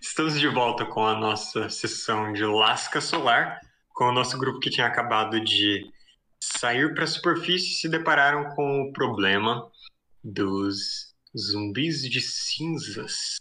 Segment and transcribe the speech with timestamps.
[0.00, 3.60] Estamos de volta com a nossa sessão de Lasca Solar,
[3.90, 5.92] com o nosso grupo que tinha acabado de
[6.42, 9.70] sair para a superfície e se depararam com o problema
[10.24, 13.36] dos zumbis de cinzas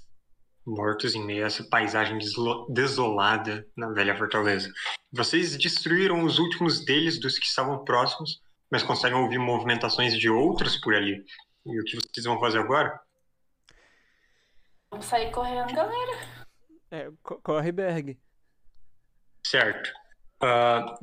[0.68, 2.20] mortos em meio a essa paisagem
[2.68, 4.70] desolada na velha fortaleza.
[5.14, 10.76] Vocês destruíram os últimos deles, dos que estavam próximos, mas conseguem ouvir movimentações de outros
[10.76, 11.24] por ali.
[11.66, 13.00] E o que vocês vão fazer agora?
[14.92, 16.39] Vamos sair correndo, galera.
[16.92, 18.20] É, corre, Berg.
[19.46, 19.92] Certo.
[20.42, 20.96] Uh,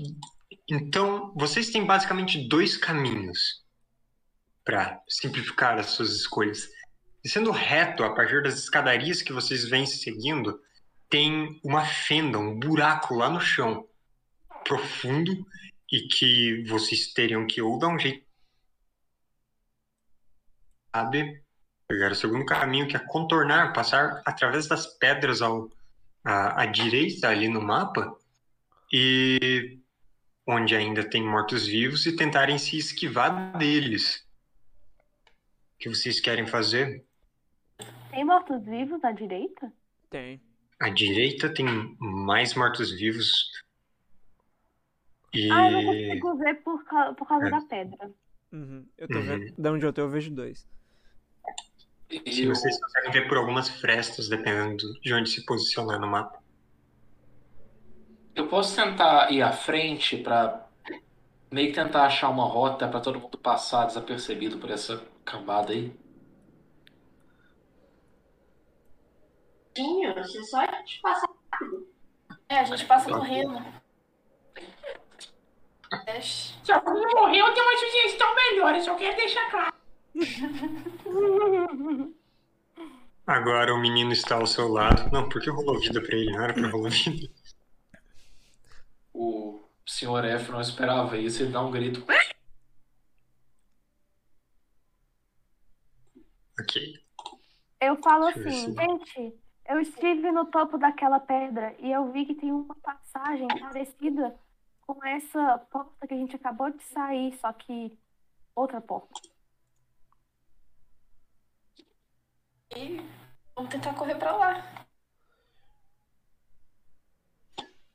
[0.68, 3.64] então, vocês têm basicamente dois caminhos
[4.64, 6.68] para simplificar as suas escolhas.
[7.22, 10.60] Descendo reto, a partir das escadarias que vocês vêm seguindo,
[11.08, 13.88] tem uma fenda, um buraco lá no chão,
[14.64, 15.46] profundo,
[15.90, 18.26] e que vocês teriam que ou dar um jeito.
[20.94, 21.42] Sabe?
[21.88, 25.70] Pegar o segundo caminho, que é contornar, passar através das pedras ao,
[26.26, 28.18] à, à direita ali no mapa,
[28.92, 29.78] e
[30.46, 34.26] onde ainda tem mortos-vivos, e tentarem se esquivar deles.
[35.74, 37.04] O que vocês querem fazer?
[38.10, 39.72] Tem mortos-vivos à direita?
[40.10, 40.40] Tem.
[40.80, 41.66] À direita tem
[41.98, 43.50] mais mortos-vivos.
[45.32, 45.50] E...
[45.50, 47.14] Ah, eu não consigo ver por, ca...
[47.14, 47.50] por causa é.
[47.50, 48.10] da pedra.
[48.52, 48.86] Uhum.
[48.96, 49.22] Eu tô uhum.
[49.22, 49.54] vendo.
[49.56, 50.66] Da onde eu tô, eu vejo dois.
[52.08, 56.38] Se vocês conseguem ver por algumas frestas, dependendo de onde se posicionar no mapa.
[58.34, 60.66] Eu posso tentar ir à frente para
[61.50, 65.92] meio que tentar achar uma rota para todo mundo passar desapercebido por essa cambada aí?
[69.76, 71.86] Sim, você só a gente passa rápido.
[72.48, 73.64] É, a gente passa correndo.
[76.22, 79.74] Se alguém morrer, eu tenho uma sugestão melhor, eu só quero deixar claro.
[83.26, 85.10] Agora o menino está ao seu lado.
[85.10, 87.28] Não, porque rolou vida pra ele, não era pra rolar vida.
[89.12, 92.04] O senhor F não esperava isso, ele dá um grito.
[96.60, 97.00] Ok.
[97.80, 99.34] Eu falo assim, gente,
[99.68, 104.38] eu estive no topo daquela pedra e eu vi que tem uma passagem parecida
[104.86, 107.96] com essa porta que a gente acabou de sair, só que
[108.54, 109.20] outra porta.
[112.76, 113.00] E
[113.54, 114.86] vamos tentar correr para lá.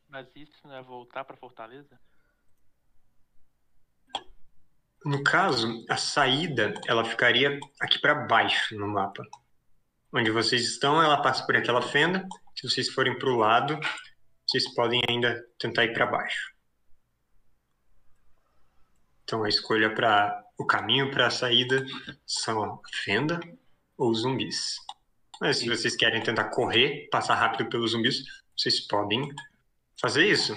[0.08, 2.00] Mas isso não é voltar para Fortaleza?
[5.06, 9.24] No caso, a saída ela ficaria aqui para baixo no mapa
[10.14, 12.28] onde vocês estão, ela passa por aquela fenda.
[12.56, 13.80] Se vocês forem para o lado,
[14.46, 16.54] vocês podem ainda tentar ir para baixo.
[19.24, 21.86] Então a escolha para o caminho para a saída
[22.26, 23.40] são a fenda
[24.02, 24.78] ou zumbis.
[25.40, 28.24] Mas se vocês querem tentar correr, passar rápido pelos zumbis,
[28.58, 29.30] vocês podem
[30.00, 30.56] fazer isso.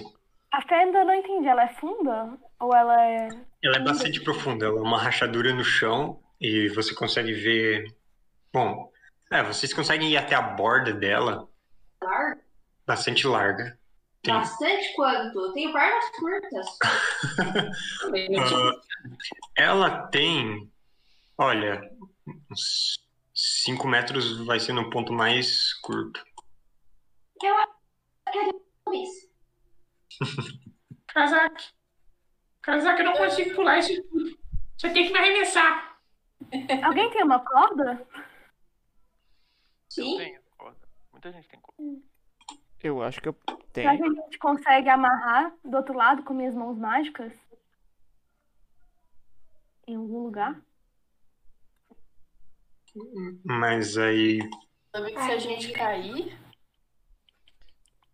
[0.50, 3.28] A fenda eu não entendi, ela é funda ou ela é
[3.62, 7.94] Ela é bastante profunda, ela é uma rachadura no chão e você consegue ver,
[8.50, 8.90] bom,
[9.30, 11.46] é, vocês conseguem ir até a borda dela.
[12.02, 12.40] Larga?
[12.86, 13.78] Bastante larga.
[14.22, 14.32] Tem...
[14.32, 15.38] Bastante quanto?
[15.38, 16.66] Eu tenho pernas curtas.
[18.08, 18.80] uh,
[19.54, 20.70] ela tem,
[21.36, 21.90] olha,
[22.50, 23.03] uns
[23.34, 26.24] 5 metros vai ser no ponto mais curto.
[27.42, 27.54] Eu
[28.32, 29.28] quero isso.
[31.08, 31.72] Kazak.
[32.62, 34.38] Kazak, eu não consigo pular isso tudo.
[34.78, 35.98] Você tem que me arremessar.
[36.84, 38.06] Alguém tem uma corda?
[39.88, 40.12] Sim.
[40.12, 40.88] Eu tenho corda.
[41.12, 42.02] Muita gente tem corda.
[42.82, 43.32] Eu acho que eu
[43.72, 43.88] tenho.
[43.90, 47.32] Será que a gente consegue amarrar do outro lado com minhas mãos mágicas?
[49.86, 50.60] Em algum lugar?
[53.44, 54.40] Mas aí.
[54.92, 56.38] Também que se a gente cair.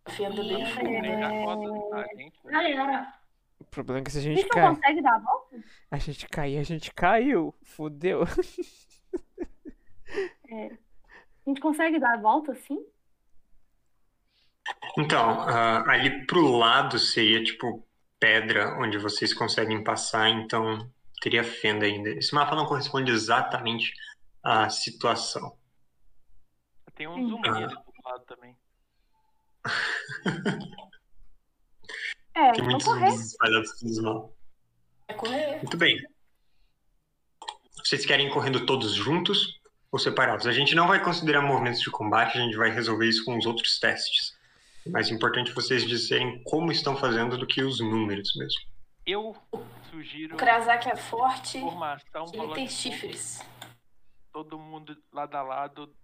[0.09, 2.31] Fenda bem é...
[2.45, 3.13] Galera.
[3.59, 5.63] O problema é que se a gente, a gente não consegue dar a volta?
[5.91, 7.55] A gente cair, a gente caiu.
[7.61, 8.23] Fudeu.
[10.49, 10.65] É.
[10.65, 12.85] A gente consegue dar a volta assim?
[14.97, 17.87] Então, uh, ali pro lado seria tipo
[18.19, 20.91] pedra onde vocês conseguem passar, então
[21.21, 22.09] teria fenda ainda.
[22.09, 23.93] Esse mapa não corresponde exatamente
[24.43, 25.57] à situação.
[26.95, 27.55] Tem um zumbi ah.
[27.55, 28.57] ali do lado também.
[32.35, 34.29] é, Tem muitos zumbis espalhados pelo mapa.
[35.07, 35.57] É correr.
[35.57, 35.97] Muito bem.
[37.83, 39.61] Vocês querem ir correndo todos juntos?
[39.91, 40.47] ou separados.
[40.47, 43.45] A gente não vai considerar movimentos de combate, a gente vai resolver isso com os
[43.45, 44.37] outros testes.
[44.85, 48.61] É mais importante vocês dizerem como estão fazendo do que os números mesmo.
[49.05, 49.35] Eu
[49.91, 50.35] sugiro.
[50.35, 51.59] O Krasak é forte.
[51.59, 53.41] Formação ele tem chifres.
[54.31, 55.95] Todo mundo lado a lado,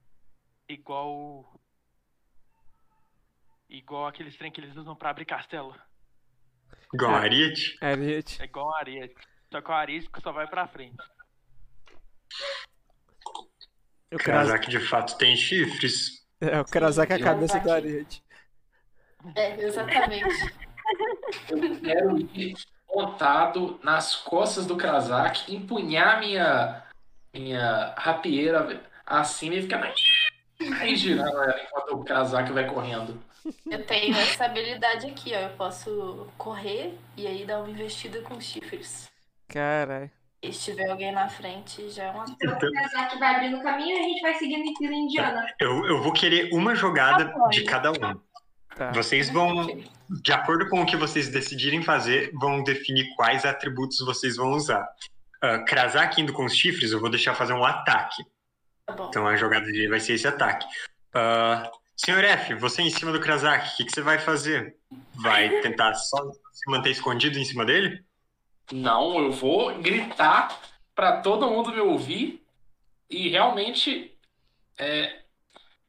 [0.67, 1.57] igual
[3.69, 5.75] Igual aqueles trem que eles usam pra abrir castelo.
[6.93, 7.23] Igual a É.
[7.23, 7.77] Ariete.
[7.81, 8.41] Ariete.
[8.41, 9.15] É igual a Ariete.
[9.51, 10.97] Só que o Ariete só vai pra frente.
[14.11, 14.47] O Kraz...
[14.47, 16.25] Krazak de fato tem chifres.
[16.39, 18.23] É, o Krazak é a cabeça do Ariete.
[19.35, 20.27] É, exatamente.
[21.49, 22.55] Eu quero ir
[22.87, 26.86] montado nas costas do Krazak, empunhar minha,
[27.39, 29.93] minha rapieira acima e ficar
[30.79, 33.21] aí girando ela enquanto o Krazak vai correndo.
[33.69, 35.39] Eu tenho essa habilidade aqui, ó.
[35.39, 39.09] Eu posso correr e aí dar uma investida com chifres.
[39.47, 40.11] Caralho.
[40.41, 42.25] E se tiver alguém na frente, já é uma.
[42.29, 45.47] Então, o Kazak vai abrindo o caminho e a gente vai seguindo em fila indiana.
[45.59, 47.49] Eu, eu vou querer uma jogada Apoio.
[47.49, 48.21] de cada um.
[48.75, 48.91] Tá.
[48.91, 49.65] Vocês vão,
[50.21, 54.87] de acordo com o que vocês decidirem fazer, vão definir quais atributos vocês vão usar.
[55.43, 58.23] Uh, Krazak indo com os chifres, eu vou deixar fazer um ataque.
[58.85, 59.07] Tá bom.
[59.09, 60.65] Então a jogada dele vai ser esse ataque.
[61.13, 64.77] Ah, senhor F, você em cima do Krazak, o que, que você vai fazer?
[65.13, 68.03] Vai tentar só se manter escondido em cima dele?
[68.71, 70.59] Não, eu vou gritar
[70.95, 72.43] pra todo mundo me ouvir
[73.09, 74.15] e realmente.
[74.77, 75.21] É...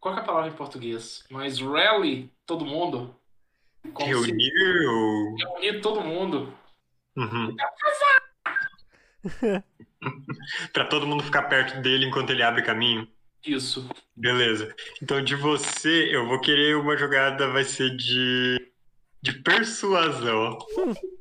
[0.00, 1.24] Qual que é a palavra em português?
[1.28, 3.14] Mas rally todo mundo.
[3.98, 4.52] Reunir
[5.36, 6.54] reunir todo mundo.
[7.16, 7.56] Uhum.
[10.72, 13.08] pra todo mundo ficar perto dele enquanto ele abre caminho.
[13.44, 13.88] Isso.
[14.16, 14.74] Beleza.
[15.02, 18.70] Então de você, eu vou querer uma jogada, vai ser de.
[19.22, 20.58] de persuasão.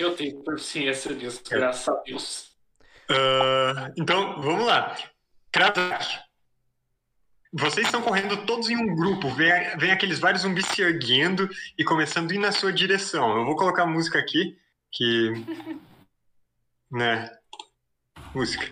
[0.00, 2.50] Eu tenho proficiência nisso, graças a Deus.
[3.08, 4.96] Ah, então, vamos lá.
[5.52, 6.04] Krazak.
[7.52, 9.28] Vocês estão correndo todos em um grupo.
[9.30, 13.36] Vem, vem aqueles vários zumbis se erguendo e começando a ir na sua direção.
[13.36, 14.56] Eu vou colocar a música aqui,
[14.90, 15.32] que.
[16.90, 17.30] Né?
[18.34, 18.68] Música.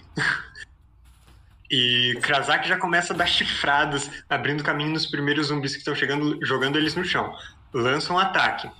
[1.70, 6.38] E Krazak já começa a dar chifradas, abrindo caminho nos primeiros zumbis que estão chegando,
[6.44, 7.34] jogando eles no chão.
[7.72, 8.70] Lança um ataque.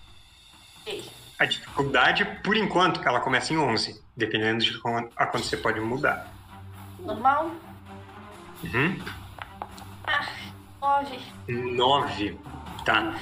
[0.81, 1.05] Ok.
[1.39, 4.03] A dificuldade, por enquanto, ela começa em 11.
[4.17, 6.33] Dependendo de como acontecer, pode mudar.
[6.99, 7.55] Normal?
[8.65, 8.99] Uhum.
[10.81, 11.21] Nove.
[11.49, 12.39] 9.
[12.85, 13.15] Tá.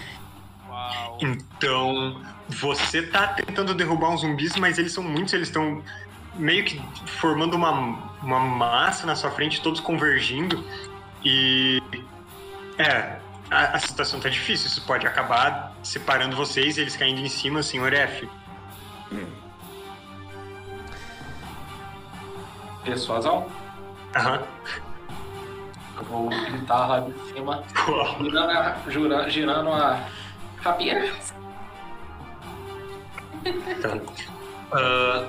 [0.68, 1.18] Uau.
[1.20, 5.82] Então, você tá tentando derrubar uns zumbis, mas eles são muitos, eles estão
[6.36, 7.70] meio que formando uma,
[8.22, 10.64] uma massa na sua frente, todos convergindo.
[11.24, 11.82] E.
[12.78, 13.18] É,
[13.50, 14.66] a, a situação tá difícil.
[14.68, 18.28] Isso pode acabar separando vocês e eles caindo em cima, senhor F.
[22.84, 23.46] Persuasão?
[24.14, 24.42] Aham.
[25.98, 27.64] Eu vou gritar lá de cima,
[28.20, 30.00] girando a, jura- girando a
[30.62, 31.10] rapieira.
[33.44, 34.02] Então,
[34.72, 35.24] ah,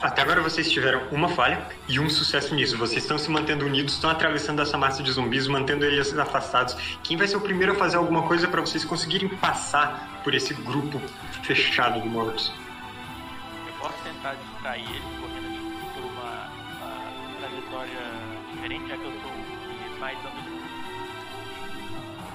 [0.00, 2.78] até agora vocês tiveram uma falha e um sucesso nisso.
[2.78, 6.76] Vocês estão se mantendo unidos, estão atravessando essa massa de zumbis, mantendo eles afastados.
[7.02, 10.54] Quem vai ser o primeiro a fazer alguma coisa para vocês conseguirem passar por esse
[10.54, 11.00] grupo
[11.42, 12.52] fechado de mortos?
[13.66, 15.48] Eu posso tentar distrair ele correndo
[15.94, 17.98] por uma, uma trajetória
[18.52, 20.48] diferente, já que eu sou mais dando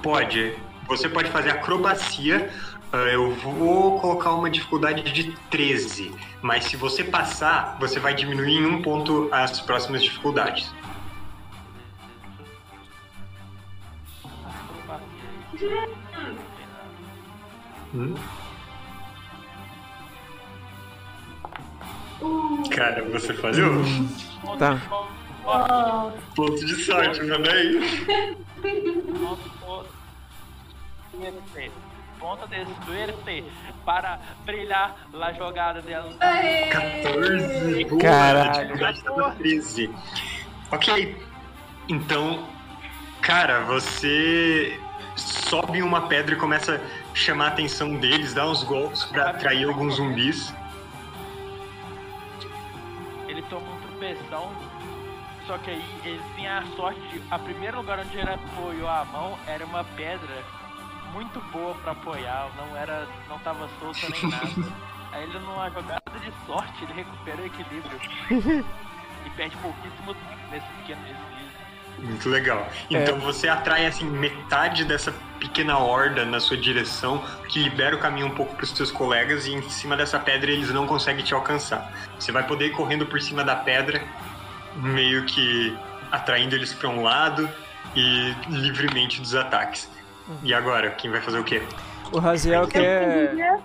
[0.01, 0.54] Pode.
[0.88, 2.51] Você pode fazer acrobacia.
[2.94, 6.13] Ah, Eu vou colocar uma dificuldade de 13.
[6.41, 10.72] Mas se você passar, você vai diminuir em um ponto as próximas dificuldades.
[17.96, 18.15] Hum?
[22.72, 23.84] Cara, você falhou?
[24.58, 24.79] Tá.
[25.46, 27.46] Oh, Ponto de sorte, mano.
[27.50, 28.38] Aí.
[32.24, 33.44] Ponto de suerte
[33.84, 36.10] para brilhar a jogada dela.
[36.72, 37.84] 14.
[37.84, 38.50] Boa, Caralho.
[38.50, 39.94] a dificuldade tá na 13.
[40.72, 41.22] Ok.
[41.89, 42.48] Então,
[43.22, 44.80] cara, você
[45.18, 49.32] sobe em uma pedra e começa a chamar a atenção deles, dá uns golpes pra
[49.32, 50.56] atrair alguns zumbis.
[53.27, 54.50] Ele toma um tropeção,
[55.46, 57.22] só que aí ele tinha a sorte de.
[57.30, 60.62] A primeiro lugar onde ele apoiou a mão era uma pedra
[61.13, 63.08] muito boa pra apoiar, não era.
[63.29, 64.72] não tava solta nem nada.
[65.13, 68.00] Aí ele numa jogada de sorte, ele recupera o equilíbrio.
[69.25, 70.15] e perde pouquíssimo
[70.51, 71.53] nesse pequeno deslize.
[72.00, 72.67] Muito legal.
[72.89, 78.27] Então você atrai assim metade dessa pequena horda na sua direção, que libera o caminho
[78.27, 81.34] um pouco para os seus colegas e em cima dessa pedra eles não conseguem te
[81.34, 81.93] alcançar.
[82.20, 84.03] Você vai poder ir correndo por cima da pedra,
[84.75, 85.77] meio que
[86.12, 87.48] atraindo eles para um lado
[87.96, 89.89] e livremente dos ataques.
[90.44, 91.62] E agora, quem vai fazer o quê?
[92.12, 93.30] O Raziel quer.
[93.30, 93.60] queria-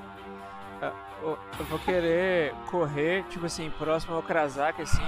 [1.21, 5.03] Eu eu vou querer correr, tipo assim, próximo ao Krazak, assim,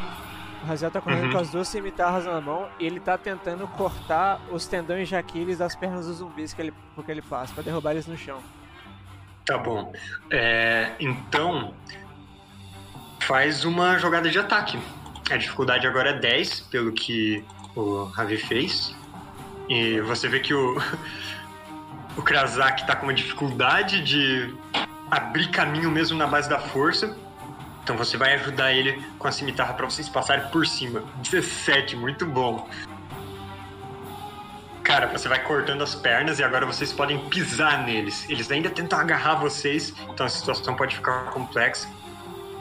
[0.63, 1.33] O Raziel tá correndo Uhum.
[1.33, 5.57] com as duas cimitarras na mão e ele tá tentando cortar os tendões de Aquiles
[5.59, 8.39] das pernas dos zumbis que ele, porque ele passa, pra derrubar eles no chão.
[9.47, 9.91] Tá bom.
[10.31, 11.73] É, então,
[13.21, 14.79] faz uma jogada de ataque.
[15.31, 17.43] A dificuldade agora é 10, pelo que
[17.75, 18.95] o Ravi fez.
[19.69, 20.77] E você vê que o,
[22.21, 24.55] o Krazak tá com uma dificuldade de
[25.11, 27.17] abrir caminho mesmo na base da força.
[27.83, 31.03] Então você vai ajudar ele com a cimitarra pra vocês passarem por cima.
[31.23, 32.69] 17, muito bom.
[34.83, 38.29] Cara, você vai cortando as pernas e agora vocês podem pisar neles.
[38.29, 41.89] Eles ainda tentam agarrar vocês, então a situação pode ficar complexa.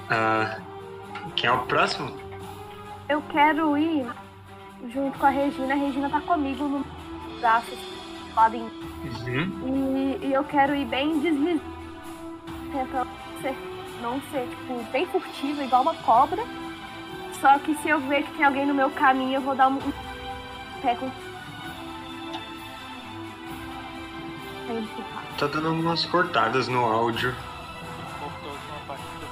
[0.09, 0.57] Ah,
[1.35, 2.17] quem é o próximo?
[3.09, 4.07] Eu quero ir
[4.93, 5.73] junto com a Regina.
[5.73, 6.85] A Regina tá comigo no
[7.41, 7.71] braço,
[9.03, 10.17] Uhum.
[10.21, 11.79] E, e eu quero ir bem deslizando.
[12.71, 13.09] Tentando
[13.41, 13.55] ser,
[14.01, 16.43] não ser, tipo, bem furtiva, igual uma cobra.
[17.41, 19.79] Só que se eu ver que tem alguém no meu caminho, eu vou dar um
[20.79, 21.09] um pé com.
[25.37, 27.35] Tá dando umas cortadas no áudio.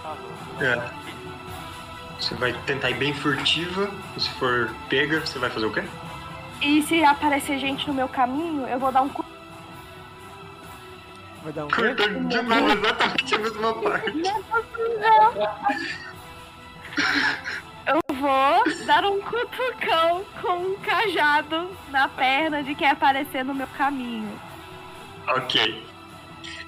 [0.01, 0.17] Falou.
[0.61, 1.07] É.
[2.19, 3.89] Você vai tentar ir bem furtiva.
[4.17, 5.83] Se for pega, você vai fazer o quê?
[6.61, 9.23] E se aparecer gente no meu caminho, eu vou dar um cu.
[11.43, 11.93] Vai dar um quê?
[11.93, 14.21] De novo exatamente a mesma parte.
[17.85, 23.67] Eu vou dar um cutucão com um cajado na perna de quem aparecer no meu
[23.77, 24.37] caminho.
[25.27, 25.85] Ok.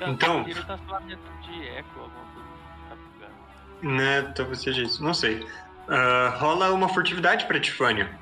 [0.01, 2.47] Então- Ele tá dentro de eco, alguma coisa.
[2.89, 3.95] Tá bugando.
[3.95, 5.03] Né, talvez seja isso.
[5.03, 5.45] Não sei.
[5.89, 8.17] Ah, rola uma furtividade pra Tifânia.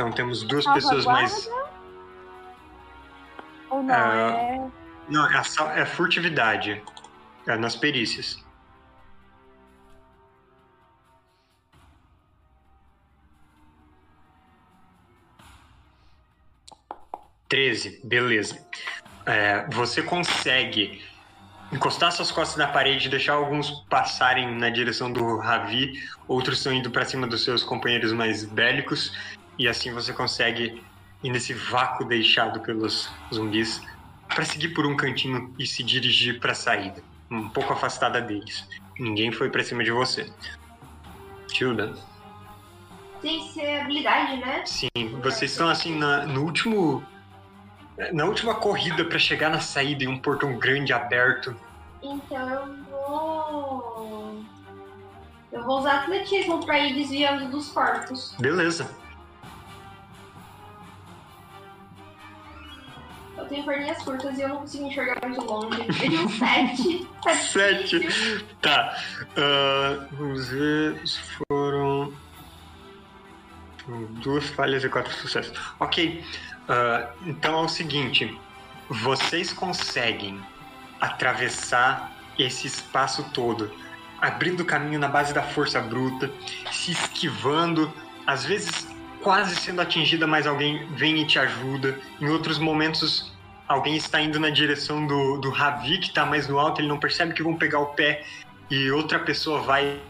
[0.00, 0.96] Então temos duas Salvaguarda?
[0.96, 1.50] pessoas mais.
[3.68, 4.38] Ou não, Ah.
[4.40, 4.70] é.
[5.10, 6.82] Não, é, a é furtividade.
[7.46, 8.42] É nas perícias.
[17.46, 18.58] Treze, beleza.
[19.26, 21.04] É, você consegue
[21.70, 25.92] encostar suas costas na parede, deixar alguns passarem na direção do Ravi,
[26.26, 29.12] outros estão indo para cima dos seus companheiros mais bélicos,
[29.60, 30.82] e assim você consegue
[31.22, 33.82] ir nesse vácuo deixado pelos zumbis
[34.26, 38.66] para seguir por um cantinho e se dirigir para a saída, um pouco afastada deles.
[38.98, 40.32] Ninguém foi para cima de você.
[41.48, 41.92] Tilda,
[43.20, 44.64] Tem que ser habilidade, né?
[44.64, 44.88] sim,
[45.22, 47.04] vocês estão assim na, no último
[48.14, 51.54] na última corrida para chegar na saída em um portão grande aberto.
[52.02, 54.42] Então eu vou.
[55.52, 58.34] Eu vou usar atletismo pra ir desviando dos corpos.
[58.38, 58.88] Beleza.
[63.50, 65.80] Tenho perninhas curtas e eu não consigo enxergar muito longe.
[65.80, 67.08] Eu tenho um 7.
[67.20, 67.98] Tá Sete.
[67.98, 68.46] difícil.
[68.62, 68.96] Tá.
[69.36, 72.12] ah, vamos ver se foram.
[74.22, 75.52] Duas falhas e quatro sucessos.
[75.78, 76.24] Ok.
[76.68, 78.38] ah, então é o seguinte:
[78.88, 80.40] vocês conseguem
[81.00, 83.70] atravessar esse espaço todo,
[84.20, 86.30] abrindo caminho na base da força bruta,
[86.72, 87.92] se esquivando,
[88.26, 88.88] às vezes
[89.22, 91.98] quase sendo atingida, mas alguém vem e te ajuda.
[92.20, 93.30] Em outros momentos,
[93.70, 96.98] alguém está indo na direção do, do Ravi, que está mais no alto, ele não
[96.98, 98.24] percebe que vão pegar o pé,
[98.68, 100.00] e outra pessoa vai.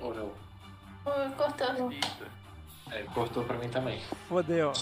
[0.00, 0.32] Ou não?
[1.36, 1.92] Cortou.
[2.90, 4.00] É, cortou pra mim também.
[4.26, 4.72] Fodeu.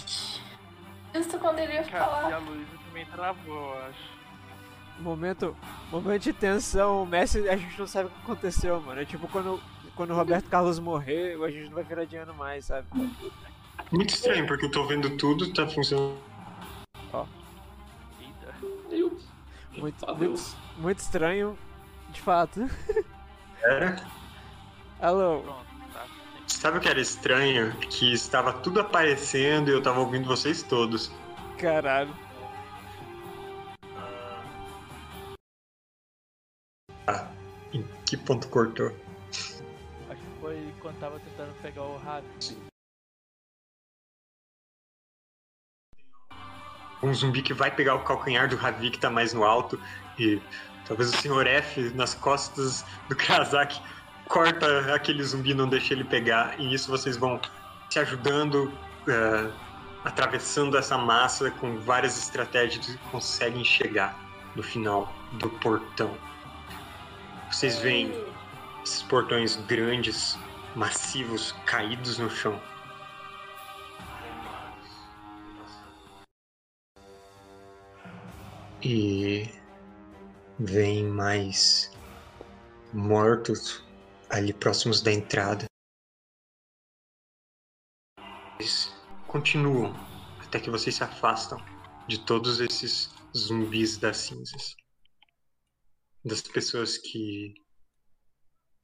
[1.13, 2.35] Justo quando ele ia Cara, e falar.
[2.35, 4.17] a Luísa também travou, eu acho.
[5.01, 5.57] Momento,
[5.91, 9.01] momento de tensão, o Messi, a gente não sabe o que aconteceu, mano.
[9.01, 9.61] É tipo quando,
[9.97, 12.87] quando o Roberto Carlos morrer, a gente não vai virar de ano mais, sabe?
[13.93, 16.17] Muito estranho, porque eu tô vendo tudo, tá funcionando.
[18.21, 18.55] Eita.
[18.91, 19.11] Eu.
[19.77, 20.57] Muito, Meu muito, Deus.
[20.79, 21.59] muito estranho,
[22.11, 22.61] de fato.
[23.63, 23.97] Era.
[25.01, 26.07] Alô, Pronto, tá.
[26.47, 27.77] Sabe o que era estranho?
[27.79, 31.11] Que estava tudo aparecendo e eu tava ouvindo vocês todos.
[31.59, 32.15] caralho.
[37.73, 38.89] Em que ponto cortou?
[39.31, 42.27] Acho que foi quando tava tentando pegar o Ravi.
[47.03, 49.79] Um zumbi que vai pegar o calcanhar do Ravi que tá mais no alto
[50.19, 50.41] e
[50.87, 51.47] talvez o Sr.
[51.47, 53.81] F nas costas do Kazak
[54.27, 57.41] corta aquele zumbi não deixa ele pegar e isso vocês vão
[57.91, 58.73] se ajudando
[59.07, 59.51] eh,
[60.05, 64.17] atravessando essa massa com várias estratégias e conseguem chegar
[64.55, 66.17] no final do portão.
[67.51, 68.13] Vocês veem
[68.85, 70.39] esses portões grandes,
[70.77, 72.61] massivos, caídos no chão.
[78.83, 79.45] E
[80.59, 81.91] vem mais
[82.93, 83.83] mortos
[84.31, 85.65] ali próximos da entrada.
[88.61, 88.93] Eles
[89.27, 89.95] continuam
[90.41, 91.59] até que vocês se afastam
[92.07, 94.77] de todos esses zumbis das cinzas.
[96.25, 97.55] Das pessoas que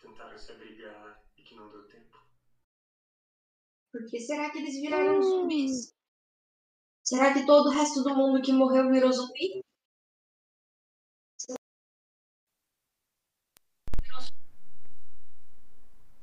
[0.00, 2.18] tentaram se abrigar e que não deu tempo.
[3.92, 5.94] Por que será que eles viraram zumbis?
[7.04, 9.62] Será que todo o resto do mundo que morreu virou zumbi?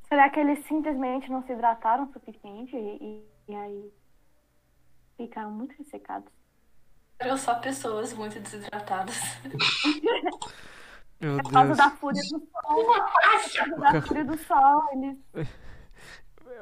[0.10, 3.94] Será que eles simplesmente não se hidrataram o suficiente e, e- e aí
[5.18, 6.32] ficaram muito ressecados?
[7.20, 9.16] Eram só pessoas muito desidratadas.
[11.22, 11.78] Meu Por causa Deus.
[11.78, 12.86] da fúria do sol.
[12.86, 15.18] Por causa da fúria do sol, eles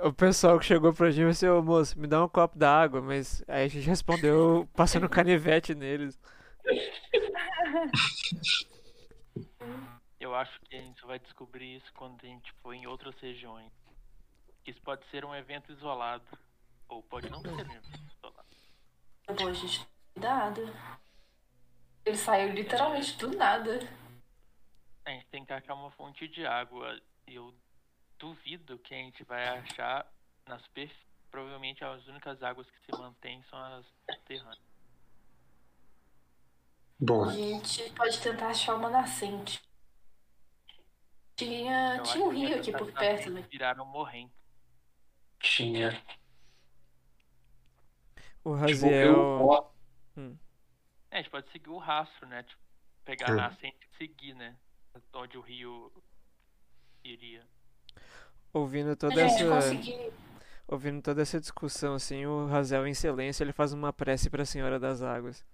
[0.04, 3.44] O pessoal que chegou pra gente disse, ô moço, me dá um copo d'água, mas
[3.48, 6.20] aí a gente respondeu passando canivete neles.
[10.28, 13.72] Eu acho que a gente vai descobrir isso quando a gente for em outras regiões.
[14.66, 16.26] Isso pode ser um evento isolado.
[16.90, 18.48] Ou pode não ser um evento isolado.
[19.26, 20.62] Pô, gente, cuidado.
[22.06, 23.80] Ele saiu literalmente do nada.
[25.06, 27.00] A gente tem que achar uma fonte de água.
[27.26, 27.54] E eu
[28.20, 30.06] duvido que a gente vai achar
[30.46, 31.08] na superfície.
[31.32, 33.86] Provavelmente as únicas águas que se mantêm são as
[34.26, 34.60] terranas.
[37.00, 39.66] Bom, A gente pode tentar achar uma nascente.
[41.38, 43.46] Tinha, Eu tinha um rio aqui por perto, né?
[43.50, 44.34] Viraram morrente.
[45.40, 45.90] Tinha.
[48.44, 49.72] O Tipo, Raziel.
[50.18, 50.34] eu,
[51.12, 52.44] É, a gente pode seguir o rastro, né?
[52.44, 52.62] Tipo,
[53.06, 53.34] pegar Hum.
[53.34, 54.56] a nascente e seguir, né?
[55.14, 55.92] Onde o rio
[57.04, 57.46] iria.
[58.52, 59.48] Ouvindo toda A essa.
[59.48, 60.12] conseguir.
[60.68, 64.80] Ouvindo toda essa discussão, assim, o Razel em silêncio, ele faz uma prece pra Senhora
[64.80, 65.46] das Águas.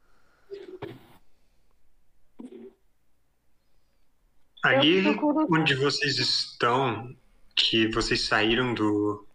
[4.64, 7.16] Ali procuro- onde vocês estão,
[7.56, 9.28] que vocês saíram do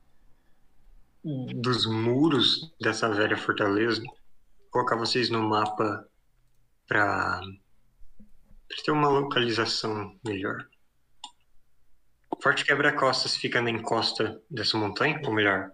[1.25, 4.17] dos muros dessa velha fortaleza, vou
[4.71, 6.09] colocar vocês no mapa
[6.87, 7.41] para
[8.85, 10.67] ter uma localização melhor.
[12.41, 15.73] Forte Quebra-Costas fica na encosta dessa montanha, ou melhor,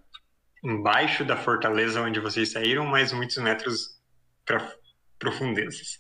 [0.63, 4.01] embaixo da fortaleza onde vocês saíram, mais muitos metros
[4.45, 4.77] para
[5.19, 5.97] profundezas.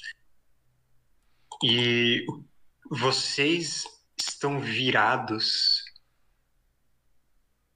[1.62, 2.24] E
[2.90, 3.84] vocês
[4.16, 5.82] estão virados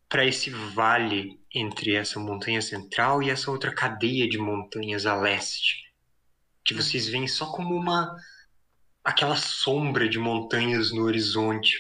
[0.09, 5.92] para esse vale entre essa montanha central e essa outra cadeia de montanhas a leste,
[6.64, 8.16] que vocês veem só como uma
[9.05, 11.79] aquela sombra de montanhas no horizonte.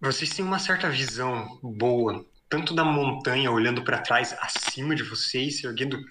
[0.00, 5.58] Vocês têm uma certa visão boa, tanto da montanha olhando para trás, acima de vocês,
[5.58, 6.02] se erguendo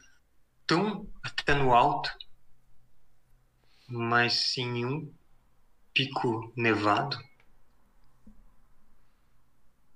[0.66, 2.10] tão até no alto,
[3.89, 5.12] mas sem nenhum
[5.93, 7.17] pico nevado.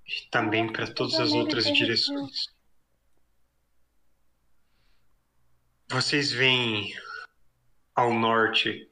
[0.06, 2.52] E também para todas as outras direções.
[5.90, 6.94] Vocês veem
[7.96, 8.90] ao norte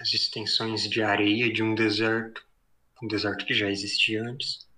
[0.00, 2.46] as extensões de areia de um deserto,
[3.02, 4.68] um deserto que já existia antes.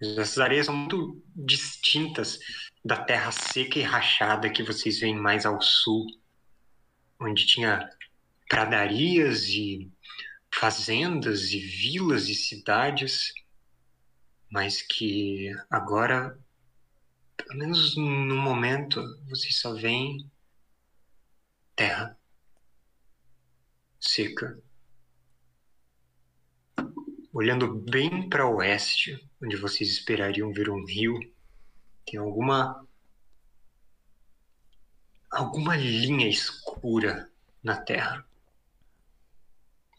[0.00, 2.38] Essas areias são muito distintas
[2.84, 6.06] da terra seca e rachada que vocês veem mais ao sul,
[7.18, 7.90] onde tinha
[8.48, 9.90] pradarias e
[10.52, 13.32] fazendas e vilas e cidades,
[14.50, 16.38] mas que agora,
[17.36, 20.30] pelo menos no momento, vocês só veem
[21.74, 22.16] terra
[24.00, 24.58] seca.
[27.32, 31.18] Olhando bem para oeste, onde vocês esperariam ver um rio,
[32.06, 32.86] tem alguma
[35.30, 37.30] alguma linha escura
[37.62, 38.24] na terra.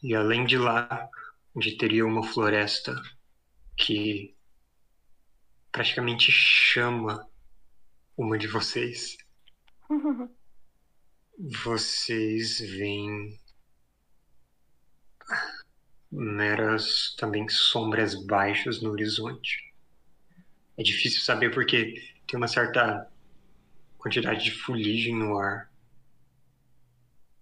[0.01, 1.09] E além de lá,
[1.55, 2.95] onde teria uma floresta
[3.75, 4.35] que
[5.71, 7.27] praticamente chama
[8.15, 9.17] uma de vocês,
[11.63, 13.39] vocês veem
[16.11, 19.73] meras também sombras baixas no horizonte.
[20.77, 21.95] É difícil saber porque
[22.27, 23.09] tem uma certa
[23.97, 25.71] quantidade de fuligem no ar.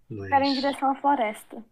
[0.10, 0.30] Mas...
[0.30, 1.64] Quero em direção à floresta.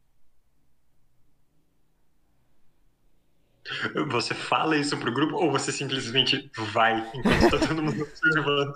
[4.09, 8.73] Você fala isso pro grupo ou você simplesmente vai enquanto tá todo mundo observando?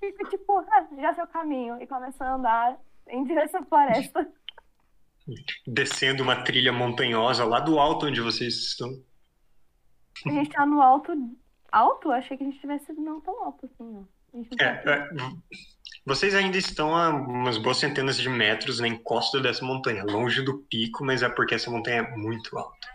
[0.00, 1.80] Fico tipo, ah, já sei o caminho.
[1.80, 2.76] E começo a andar
[3.08, 4.28] em direção à floresta.
[5.66, 8.88] Descendo uma trilha montanhosa lá do alto onde vocês estão.
[10.26, 11.12] A gente tá no alto.
[11.70, 12.10] Alto?
[12.10, 14.02] Achei que a gente tivesse não tão alto assim, ó.
[14.58, 15.08] É, tá- é,
[16.06, 20.58] Vocês ainda estão a umas boas centenas de metros na encosta dessa montanha, longe do
[20.58, 22.88] pico, mas é porque essa montanha é muito alta.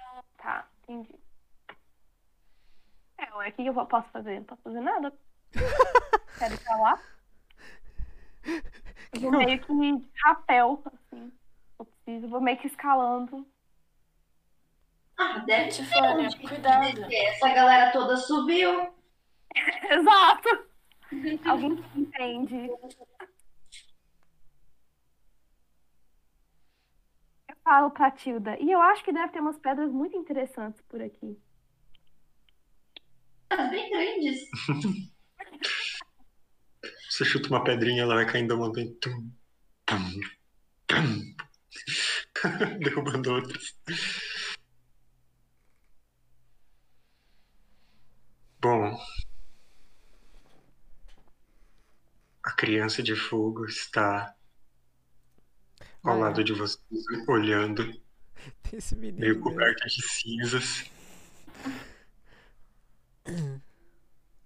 [0.87, 1.19] Entendi.
[3.17, 4.39] É, ué, o que eu posso fazer?
[4.39, 5.13] Não posso fazer nada.
[6.39, 6.99] Quero ir pra lá.
[9.13, 11.31] Eu vou meio que de rapel, assim.
[11.79, 13.45] Eu preciso, vou meio que escalando.
[15.17, 17.05] Ah, deve ter Tifânia, onde cuidado.
[17.11, 18.93] Essa galera toda subiu.
[19.89, 20.67] Exato!
[21.49, 22.69] Alguém que entende.
[27.67, 28.57] Falo pra Tilda.
[28.61, 31.37] E eu acho que deve ter umas pedras muito interessantes por aqui.
[33.49, 34.39] As bem grandes.
[37.09, 38.89] Você chuta uma pedrinha, ela vai caindo da montanha.
[39.01, 39.29] Tum,
[39.85, 40.21] tum,
[40.87, 41.35] tum.
[42.79, 43.77] Derrubando outras.
[48.61, 48.97] Bom.
[52.43, 54.36] A criança de fogo está
[56.09, 56.81] ao lado de vocês,
[57.27, 57.83] olhando,
[58.63, 59.19] Tem esse menino.
[59.19, 59.43] meio mesmo.
[59.43, 60.89] coberta de cinzas.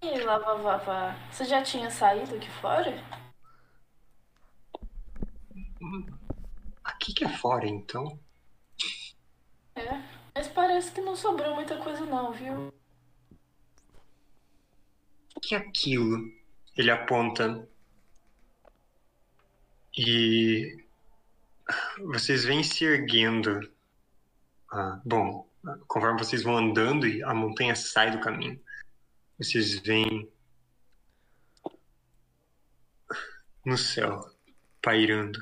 [0.01, 2.91] E aí, Lava Vava, você já tinha saído aqui fora?
[6.83, 8.19] Aqui que é fora, então.
[9.75, 10.01] É.
[10.33, 12.73] Mas parece que não sobrou muita coisa não, viu?
[15.35, 16.17] O que é aquilo?
[16.75, 17.67] Ele aponta.
[19.97, 20.80] E
[21.99, 23.59] vocês vêm se erguendo.
[24.71, 25.47] Ah, bom,
[25.87, 28.61] conforme vocês vão andando e a montanha sai do caminho,
[29.37, 30.31] vocês veem
[33.65, 34.19] no céu,
[34.81, 35.39] pairando,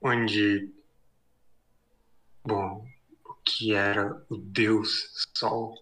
[0.00, 0.72] onde,
[2.44, 2.86] bom,
[3.24, 5.74] o que era o Deus Sol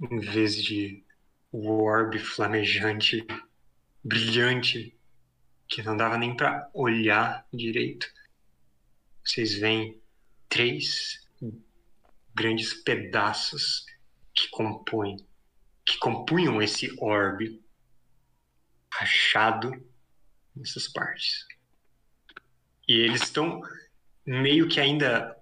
[0.00, 1.04] em vez de
[1.50, 3.26] o orbe flamejante,
[4.02, 4.96] brilhante,
[5.68, 8.06] que não dava nem para olhar direito.
[9.24, 10.00] Vocês veem
[10.48, 11.26] três
[12.34, 13.84] grandes pedaços
[14.34, 15.16] que compõem,
[15.84, 17.62] que compunham esse orbe
[18.92, 19.72] rachado
[20.54, 21.46] nessas partes.
[22.86, 23.60] E eles estão
[24.24, 25.36] meio que ainda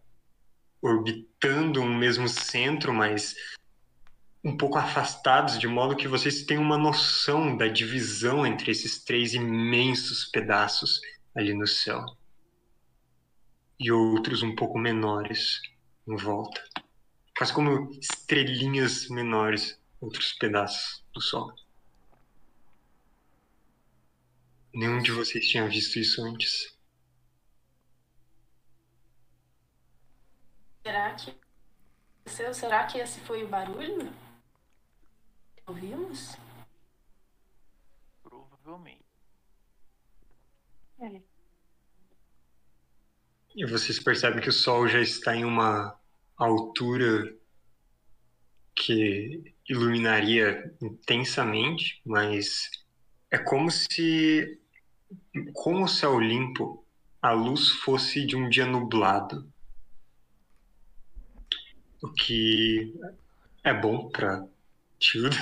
[0.81, 3.35] orbitando um mesmo centro, mas
[4.47, 9.35] um pouco afastados, de modo que vocês tenham uma noção da divisão entre esses três
[9.35, 11.01] imensos pedaços
[11.35, 12.07] ali no céu.
[13.77, 15.61] E outros um pouco menores
[16.07, 16.63] em volta.
[17.37, 21.53] Quase como estrelinhas menores, outros pedaços do sol.
[24.73, 26.79] Nenhum de vocês tinha visto isso antes.
[30.85, 31.35] Será que.
[32.27, 34.26] Será que esse foi o barulho?
[35.67, 36.37] Ouvimos?
[38.23, 39.05] Provavelmente.
[41.01, 41.21] É.
[43.55, 45.99] E vocês percebem que o sol já está em uma
[46.37, 47.37] altura
[48.75, 52.71] que iluminaria intensamente, mas
[53.31, 54.61] é como se,
[55.53, 56.85] com o céu limpo,
[57.21, 59.51] a luz fosse de um dia nublado.
[62.03, 62.95] O que
[63.65, 64.47] é bom para
[64.99, 65.37] Tilda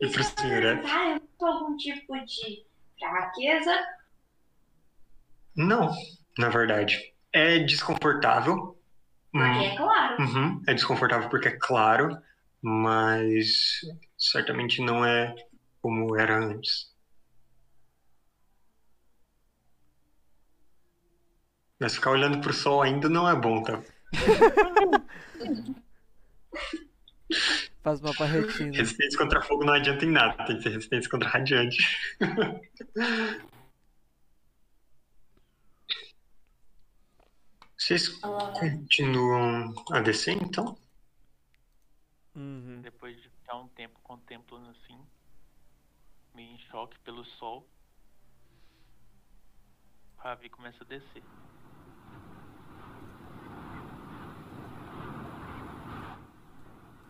[0.00, 0.62] e para o senhor.
[0.64, 2.66] eu tô algum tipo de
[2.98, 3.72] fraqueza?
[5.56, 5.90] Não,
[6.38, 7.14] na verdade.
[7.32, 8.76] É desconfortável.
[9.32, 10.22] Porque Hum, é claro.
[10.22, 12.16] Uhum, É desconfortável porque é claro,
[12.62, 13.80] mas
[14.18, 15.34] certamente não é
[15.80, 16.92] como era antes.
[21.78, 23.82] Mas ficar olhando pro sol ainda não é bom, tá?
[27.86, 28.10] Faz uma.
[28.10, 31.76] Resistência contra fogo não adianta em nada, tem que ser resistência contra radiante.
[37.78, 40.76] Vocês continuam a descer, então?
[42.34, 42.80] Uhum.
[42.82, 44.98] Depois de ficar um tempo contemplando assim,
[46.34, 47.68] meio em choque pelo sol,
[50.18, 51.22] o Ravi começa a descer.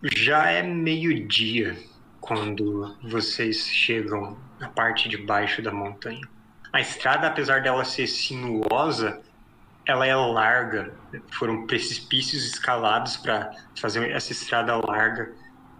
[0.03, 1.77] Já é meio-dia
[2.21, 6.21] quando vocês chegam na parte de baixo da montanha.
[6.73, 9.23] A estrada, apesar dela ser sinuosa,
[9.87, 10.93] ela é larga.
[11.31, 15.33] Foram precipícios escalados para fazer essa estrada larga,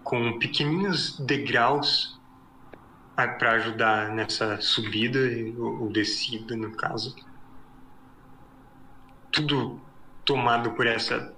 [0.03, 2.19] com pequeninos degraus
[3.15, 5.19] para ajudar nessa subida
[5.59, 7.15] ou descida, no caso.
[9.31, 9.79] Tudo
[10.25, 11.33] tomado por essa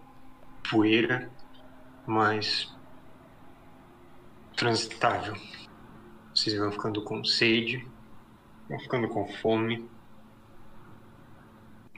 [0.69, 1.29] poeira,
[2.09, 2.75] mas
[4.57, 5.35] transitável.
[6.33, 7.87] Vocês vão ficando com sede,
[8.67, 9.87] vão ficando com fome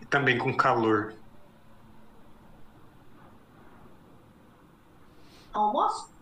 [0.02, 1.15] e também com calor.
[5.54, 6.13] Almoço?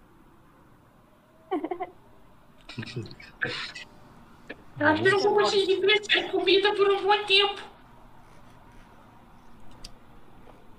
[4.79, 7.61] Eu acho que eu não vou conseguir pensar comida por um bom tempo.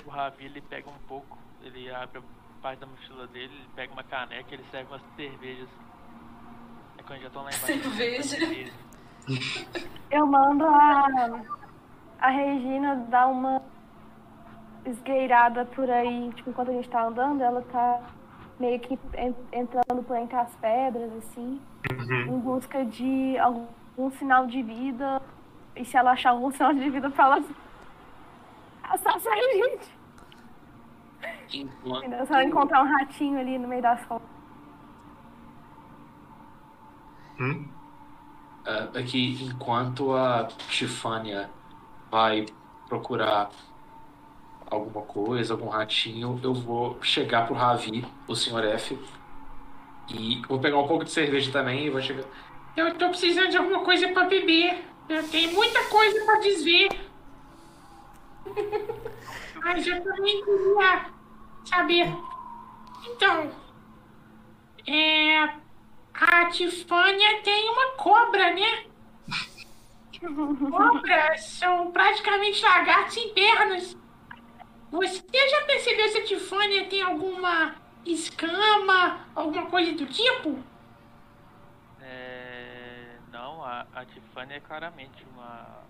[0.07, 3.92] O Ravi ele pega um pouco, ele abre a parte da mochila dele, ele pega
[3.92, 5.68] uma caneca, ele serve umas cervejas.
[6.99, 7.88] É quando já estão lá embaixo.
[7.88, 8.73] uma Cerveja.
[10.11, 11.07] Eu mando a,
[12.20, 13.62] a Regina dar uma
[14.85, 18.01] esgueirada por aí, tipo, enquanto a gente tá andando, ela tá
[18.59, 22.37] meio que en- entrando por entre as pedras, assim, Uhum.
[22.37, 25.20] em busca de algum sinal de vida.
[25.77, 27.44] E se ela achar algum sinal de vida pra ela
[28.85, 30.00] assassinar a gente.
[31.51, 34.29] Se ela encontrar um ratinho ali no meio das fotos.
[37.41, 37.69] Hum?
[38.67, 41.51] ah, aqui, enquanto a Tifânia
[42.11, 42.47] vai
[42.89, 43.51] procurar
[44.71, 48.65] alguma coisa, algum ratinho, eu vou chegar pro Ravi, o Sr.
[48.75, 48.99] F,
[50.13, 52.25] e vou pegar um pouco de cerveja também e vou chegar.
[52.77, 54.85] Eu tô precisando de alguma coisa pra beber.
[55.09, 56.89] Eu tenho muita coisa pra desver.
[59.63, 61.20] Mas eu também queria
[61.64, 62.12] saber.
[63.07, 63.51] Então,
[64.87, 65.61] é.
[66.12, 68.85] A Tifânia tem uma cobra, né?
[70.20, 73.96] Cobras são praticamente lagartos sem pernas.
[74.90, 80.59] Você já percebeu se a Tifânia tem alguma escama, alguma coisa do tipo?
[82.03, 85.85] É, não, a, a Tiffany é claramente uma,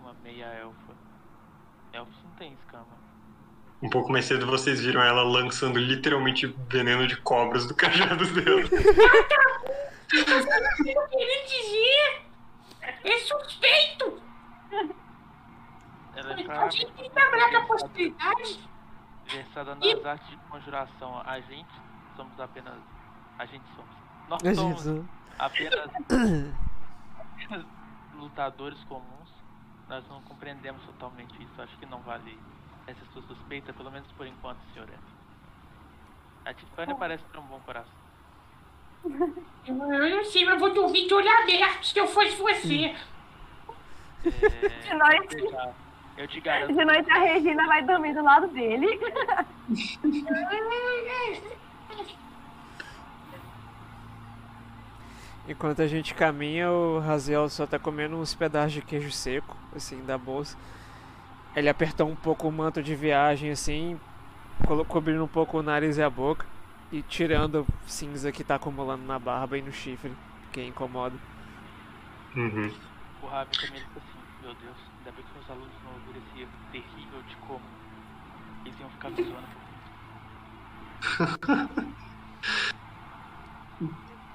[0.00, 0.94] uma meia elfa.
[1.92, 3.05] Elfos não tem escama.
[3.82, 8.60] Um pouco mais cedo vocês viram ela lançando literalmente veneno de cobras do cajado dela.
[8.60, 8.68] Eu
[10.24, 12.22] tô querendo dizer.
[13.04, 14.22] É suspeito!
[16.16, 18.68] Ela é A claramente gente tem que trabalhar com a possibilidade.
[19.30, 21.22] versada nas artes de conjuração.
[21.26, 21.68] A gente
[22.16, 22.74] somos apenas.
[23.38, 23.90] A gente somos.
[24.28, 25.08] Nós A somos gente-
[25.38, 25.90] apenas,
[27.20, 27.66] apenas
[28.14, 29.28] lutadores comuns.
[29.88, 31.60] Nós não compreendemos totalmente isso.
[31.62, 32.38] Acho que não vale
[32.86, 34.98] essa sua suspeita, pelo menos por enquanto, senhor F.
[36.44, 37.92] A Tiffany parece ter um bom coração.
[39.66, 42.94] Eu, não sei, mas vou dormir de olho aberto se eu fosse você.
[44.24, 45.36] É, De noite,
[46.16, 46.74] eu te garanto.
[46.74, 48.98] de noite a Regina vai dormir do lado dele.
[55.48, 60.02] Enquanto a gente caminha, o Raziel só tá comendo uns pedaços de queijo seco, assim,
[60.04, 60.56] da bolsa.
[61.56, 63.98] Ele apertou um pouco o manto de viagem, assim,
[64.88, 66.44] cobrindo um pouco o nariz e a boca.
[66.92, 70.12] E tirando cinza que tá acumulando na barba e no chifre,
[70.52, 71.16] que incomoda.
[72.36, 72.70] Uhum.
[73.22, 76.42] O Ravi também fica assim, meu Deus, ainda bem que meus alunos não ouviram esse
[76.42, 77.62] erro terrível de como
[78.66, 79.46] eles iam ficar me zoando.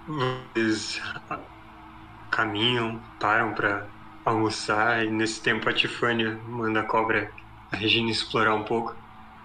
[0.07, 1.01] Vocês
[2.31, 3.85] caminham, param pra
[4.25, 7.31] almoçar e nesse tempo a Tifânia manda a cobra,
[7.71, 8.95] a Regina explorar um pouco.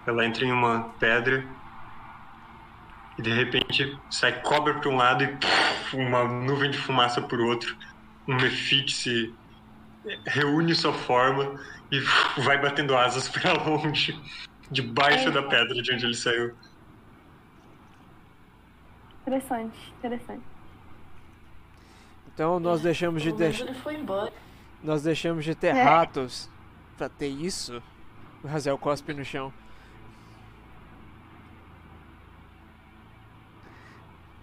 [0.05, 1.45] Ela entra em uma pedra
[3.17, 7.39] e de repente sai cobra para um lado e puf, uma nuvem de fumaça por
[7.39, 7.75] outro.
[8.27, 9.33] Um Mefit se
[10.25, 11.59] reúne sua forma
[11.91, 11.99] e
[12.41, 14.19] vai batendo asas para longe,
[14.69, 16.53] debaixo da pedra de onde ele saiu.
[19.21, 20.43] Interessante, interessante.
[22.33, 23.65] Então nós deixamos de deixar.
[23.65, 24.31] ele foi embora.
[24.83, 25.83] Nós deixamos de ter É.
[25.83, 26.49] ratos
[26.97, 27.81] pra ter isso?
[28.43, 29.51] O Raziel cospe no chão.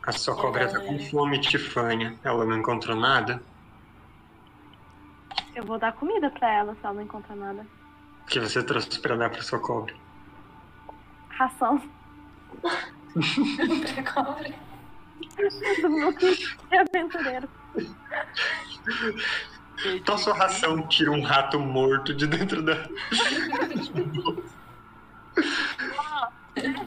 [0.07, 2.19] A sua cobra tá com fome, Tifânia.
[2.23, 3.43] Ela não encontrou nada.
[5.55, 7.67] Eu vou dar comida pra ela se ela não encontrar nada.
[8.23, 9.95] O que você trouxe pra dar pra sua cobra?
[11.31, 11.81] Ração
[12.61, 14.55] pra cobra.
[15.81, 16.13] do meu
[16.93, 17.49] aventureiro.
[19.87, 22.75] Então sua ração tira um rato morto de dentro da.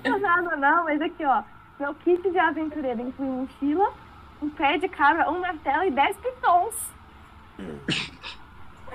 [0.04, 1.44] Não é nada não, mas aqui ó.
[1.80, 3.94] Meu kit de aventureiro inclui mochila,
[4.42, 6.76] um pé de cabra, um martelo e 10 pitons.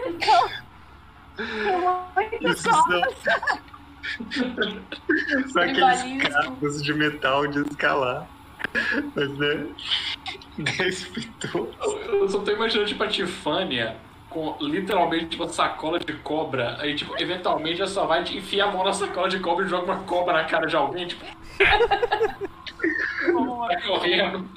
[0.05, 0.48] Então,
[2.14, 2.83] muitas são,
[5.48, 8.26] são aqueles cabos de metal de escalar.
[9.14, 9.66] Mas né.
[10.58, 11.68] 10 pitons.
[12.06, 13.96] Eu só tô imaginando, tipo, a Tifânia
[14.28, 16.76] com literalmente uma sacola de cobra.
[16.80, 19.92] Aí, tipo, eventualmente ela só vai enfiar a mão na sacola de cobra e joga
[19.92, 21.24] uma cobra na cara de alguém, tipo.
[23.58, 24.48] Vai correndo.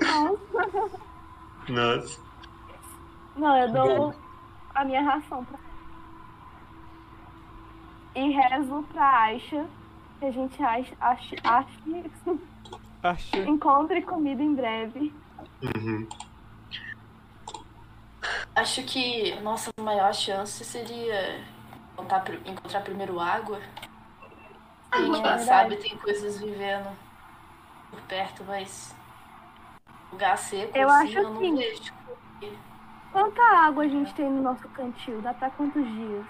[0.00, 1.00] Nossa.
[1.68, 2.20] Nossa.
[3.36, 4.14] Não, eu dou
[4.74, 5.70] a minha ração pra ela.
[8.16, 9.66] E rezo pra Aisha
[10.20, 12.10] que a gente ache, ache, ache
[13.02, 13.36] Acho.
[13.38, 15.12] encontre comida em breve.
[15.62, 16.06] Uhum.
[18.54, 21.42] Acho que nossa maior chance seria
[21.94, 23.58] encontrar, encontrar primeiro água.
[24.94, 26.94] E é quem sabe tem coisas vivendo
[27.90, 28.94] por perto, mas
[30.12, 31.56] lugar seco Eu assim acho eu não assim.
[31.56, 31.92] vejo.
[33.12, 35.20] Quanta água a gente tem no nosso cantil?
[35.22, 36.26] Dá pra quantos dias?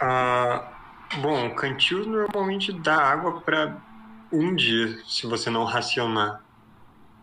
[0.00, 0.73] Ah,
[1.20, 3.76] bom, o cantil normalmente dá água pra
[4.32, 6.42] um dia, se você não racionar.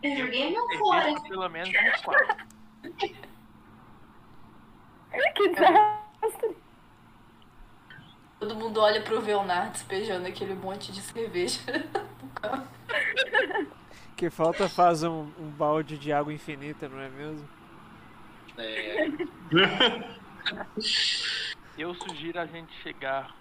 [0.02, 1.20] Eu joguei meu fora.
[1.22, 2.46] pelo menos uns quatro.
[5.34, 6.56] Que desastre!
[8.40, 11.60] Todo mundo olha pro Velnar despejando aquele monte de cerveja.
[14.16, 17.48] Que falta faz um, um balde de água infinita, não é mesmo?
[18.56, 19.08] É,
[21.76, 23.34] Eu sugiro a gente chegar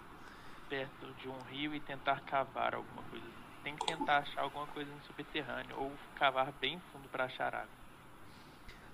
[0.72, 3.26] perto de um rio e tentar cavar alguma coisa.
[3.62, 7.68] Tem que tentar achar alguma coisa no subterrâneo ou cavar bem fundo pra achar água.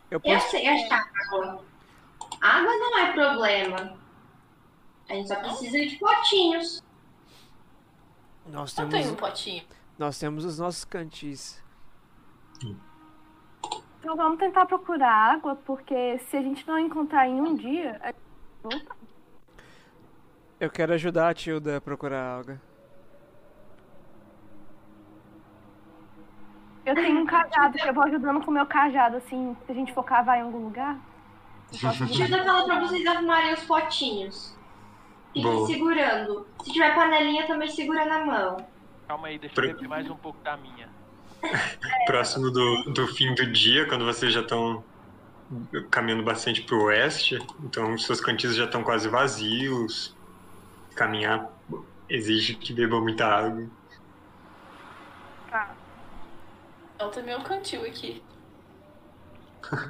[0.10, 0.50] Eu Eu posso.
[0.50, 1.64] sei achar água.
[2.42, 3.98] Água não é problema.
[5.08, 6.84] A gente só precisa de potinhos.
[8.48, 9.64] Nós Eu tenho um temos, potinho.
[10.00, 11.64] nós temos os nossos cantis.
[14.00, 18.08] Então vamos tentar procurar água, porque se a gente não encontrar em um dia, a
[18.08, 18.20] gente
[18.64, 18.97] volta.
[20.60, 22.60] Eu quero ajudar a Tilda a procurar água.
[26.84, 29.76] Eu tenho um cajado, que eu vou ajudando com o meu cajado, assim, se a
[29.76, 30.98] gente for cavar em algum lugar.
[31.74, 34.58] eu falar pra vocês arrumarem os potinhos.
[35.34, 36.48] Fiquem segurando.
[36.64, 38.66] Se tiver panelinha, também segura na mão.
[39.08, 40.90] Calma aí, deixa eu beber mais um pouco da minha.
[42.08, 44.84] Próximo do, do fim do dia, quando vocês já estão
[45.92, 50.17] caminhando bastante pro oeste, então seus cantis já estão quase vazios.
[50.98, 51.52] Caminhar
[52.10, 53.70] exige que bebam muita água.
[55.52, 55.76] Tá.
[57.00, 58.24] Eu também um cantil aqui.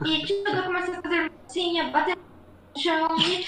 [0.05, 3.45] E tipo, eu comecei a fazer massinha, bater no chão e.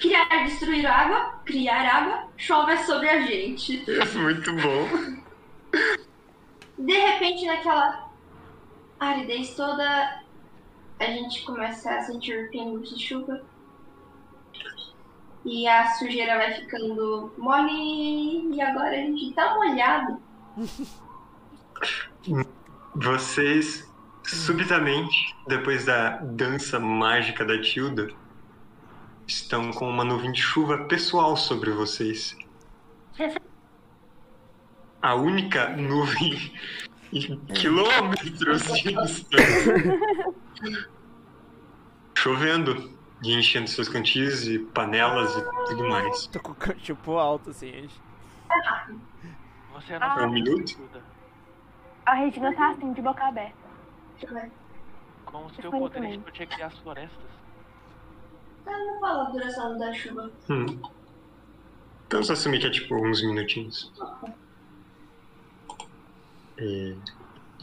[0.00, 3.84] Criar, destruir água, criar água, chove sobre a gente.
[4.16, 5.20] Muito bom.
[6.78, 8.10] De repente, naquela
[9.00, 10.22] aridez toda,
[11.00, 13.42] a gente começa a sentir pingos de chuva.
[15.44, 18.54] E a sujeira vai ficando mole.
[18.54, 20.20] E agora a gente tá molhado.
[22.94, 23.90] Vocês,
[24.24, 28.08] subitamente, depois da dança mágica da Tilda,
[29.26, 32.36] estão com uma nuvem de chuva pessoal sobre vocês.
[35.00, 36.52] A única nuvem
[37.12, 39.26] em quilômetros de distância.
[42.14, 46.26] Chovendo e enchendo seus cantis e panelas e tudo mais.
[46.28, 47.70] Tô com o cantil alto, assim.
[47.72, 48.00] gente.
[49.74, 50.14] Você não Ah.
[50.14, 50.80] sabe Um minuto?
[52.06, 53.56] A Regina tá assim, de boca aberta.
[55.26, 56.12] Com o seu poder também.
[56.18, 57.30] de proteger as florestas.
[58.66, 60.30] Ela não fala a duração da chuva.
[60.48, 60.64] Hum.
[60.66, 60.90] Então,
[62.10, 63.92] Vamos assumir que é tipo uns minutinhos.
[66.58, 66.96] E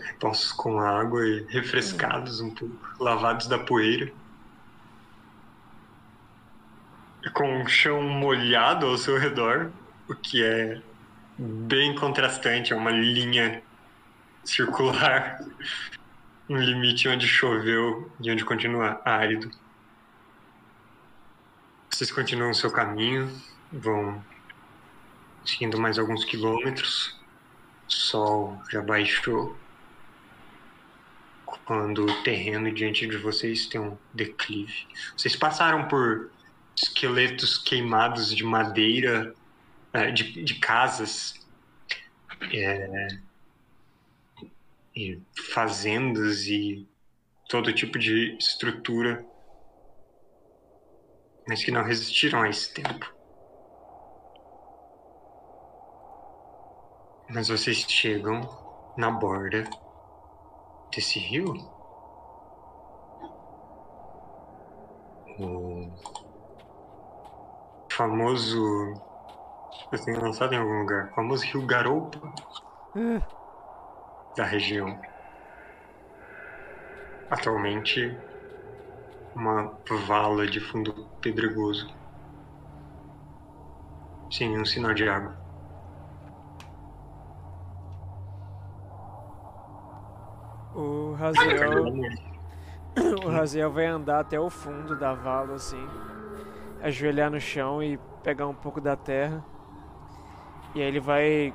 [0.02, 4.12] repostos com água e refrescados um pouco, lavados da poeira.
[7.34, 9.72] Com chão molhado ao seu redor,
[10.08, 10.82] o que é
[11.38, 13.62] bem contrastante, é uma linha
[14.44, 15.40] circular,
[16.50, 19.52] um limite onde choveu e onde continua árido.
[21.90, 23.32] Vocês continuam seu caminho,
[23.72, 24.24] vão
[25.44, 27.16] seguindo mais alguns quilômetros.
[27.88, 29.58] O sol já baixou.
[31.66, 34.88] Quando o terreno diante de vocês tem um declive.
[35.18, 36.30] Vocês passaram por
[36.78, 39.34] esqueletos queimados de madeira,
[39.94, 41.34] eh, de, de casas,
[42.54, 43.08] eh,
[44.96, 45.22] e
[45.54, 46.88] fazendas e
[47.50, 49.26] todo tipo de estrutura
[51.48, 53.16] mas que não resistiram a esse tempo.
[57.30, 58.42] Mas vocês chegam
[58.98, 59.64] na borda
[60.92, 61.54] desse rio.
[65.40, 65.92] O
[67.98, 68.94] famoso.
[69.92, 71.10] Eu tenho lançado em algum lugar.
[71.10, 72.20] O famoso rio Garoupa
[74.36, 75.00] da região.
[77.30, 78.16] Atualmente
[79.36, 79.74] uma
[80.06, 81.88] vala de fundo pedregoso.
[84.32, 85.36] Sem um sinal de água.
[90.76, 92.28] O Raziel.
[93.24, 95.88] O Raziel vai andar até o fundo da vala, assim.
[96.82, 99.44] Ajoelhar no chão e pegar um pouco da terra.
[100.76, 101.54] E aí ele vai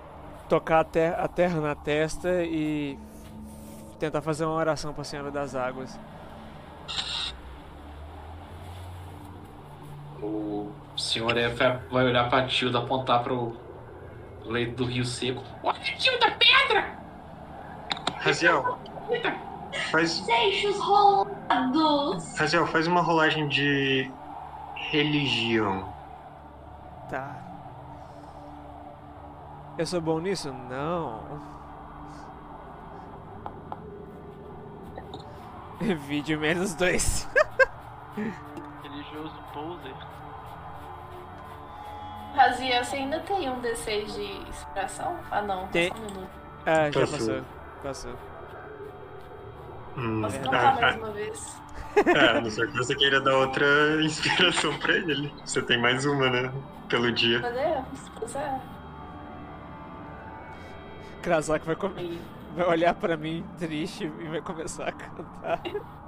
[0.48, 2.98] tocar a, ter a terra na testa e
[3.98, 5.98] tentar fazer uma oração para a Senhora das Águas.
[10.20, 11.58] O senhor F
[11.90, 13.56] vai olhar pra Tilda, apontar pro
[14.44, 15.42] leito do rio seco.
[15.62, 16.98] Olha, Tilda, pedra!
[18.18, 18.78] Raziel,
[19.90, 22.38] faz, Seixos rolados!
[22.38, 24.10] Raziel, faz uma rolagem de
[24.92, 25.90] religião.
[27.08, 27.34] Tá.
[29.78, 30.52] Eu sou bom nisso?
[30.52, 31.40] Não.
[36.06, 37.26] Vídeo menos dois.
[38.82, 39.94] Religioso poser.
[42.34, 45.16] Razia, você ainda tem um D6 de inspiração?
[45.30, 45.68] Ah, não.
[45.68, 45.88] Tem.
[45.88, 46.28] Só um minuto.
[46.66, 47.42] Ah, já Passou.
[47.82, 48.31] passou.
[49.96, 51.62] Hum, Posso ah, contar mais ah, uma vez?
[52.06, 53.66] é, a não ser que você queira dar outra
[54.02, 55.32] inspiração pra ele.
[55.44, 56.52] Você tem mais uma, né?
[56.88, 57.40] Pelo dia.
[57.40, 58.10] Podemos?
[58.18, 58.60] Pois é.
[61.22, 61.76] Krasak vai,
[62.56, 65.60] vai olhar pra mim triste e vai começar a cantar.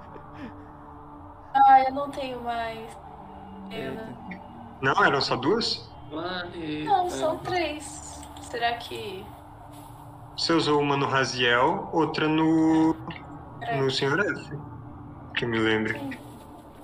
[1.57, 2.81] Ah, eu não tenho mais.
[3.71, 4.13] Pena.
[4.83, 5.89] Não, eram só duas?
[6.11, 6.85] Planeta.
[6.85, 8.21] Não, são três.
[8.43, 9.25] Será que.
[10.37, 12.97] Você usou uma no Raziel, outra no.
[13.61, 13.81] Peraí.
[13.81, 14.21] no Sr.
[14.21, 14.59] F.
[15.37, 15.99] Que eu me lembre.
[15.99, 16.11] Sim.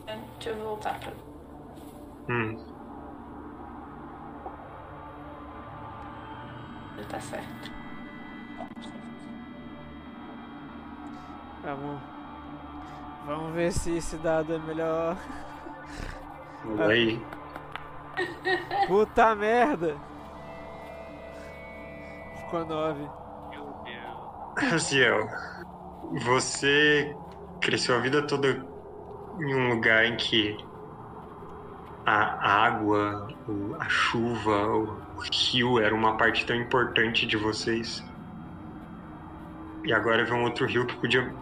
[0.06, 1.12] É, Deixa eu voltar pra.
[2.28, 2.58] Hum.
[7.08, 7.72] Tá certo.
[11.64, 12.00] Vamos.
[13.26, 15.16] Vamos ver se esse dado é melhor.
[16.66, 17.22] Olha aí.
[18.86, 19.96] Puta merda!
[22.36, 23.08] Ficou nove.
[23.50, 24.70] Meu Deus.
[24.70, 25.28] Raziel,
[26.10, 27.14] você
[27.60, 28.66] cresceu a vida toda
[29.38, 30.56] em um lugar em que
[32.04, 33.28] a água,
[33.78, 35.00] a chuva, o
[35.32, 38.04] rio era uma parte tão importante de vocês.
[39.84, 41.32] E agora vê um outro rio que podia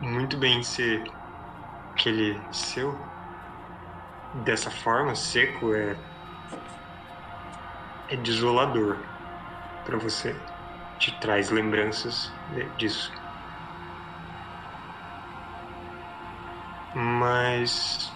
[0.00, 1.04] muito bem ser
[1.92, 2.98] aquele seu.
[4.44, 5.96] Dessa forma, seco, é.
[8.08, 8.98] é desolador
[9.84, 10.34] para você
[10.98, 12.32] te traz lembranças
[12.76, 13.12] disso.
[16.98, 18.10] Mas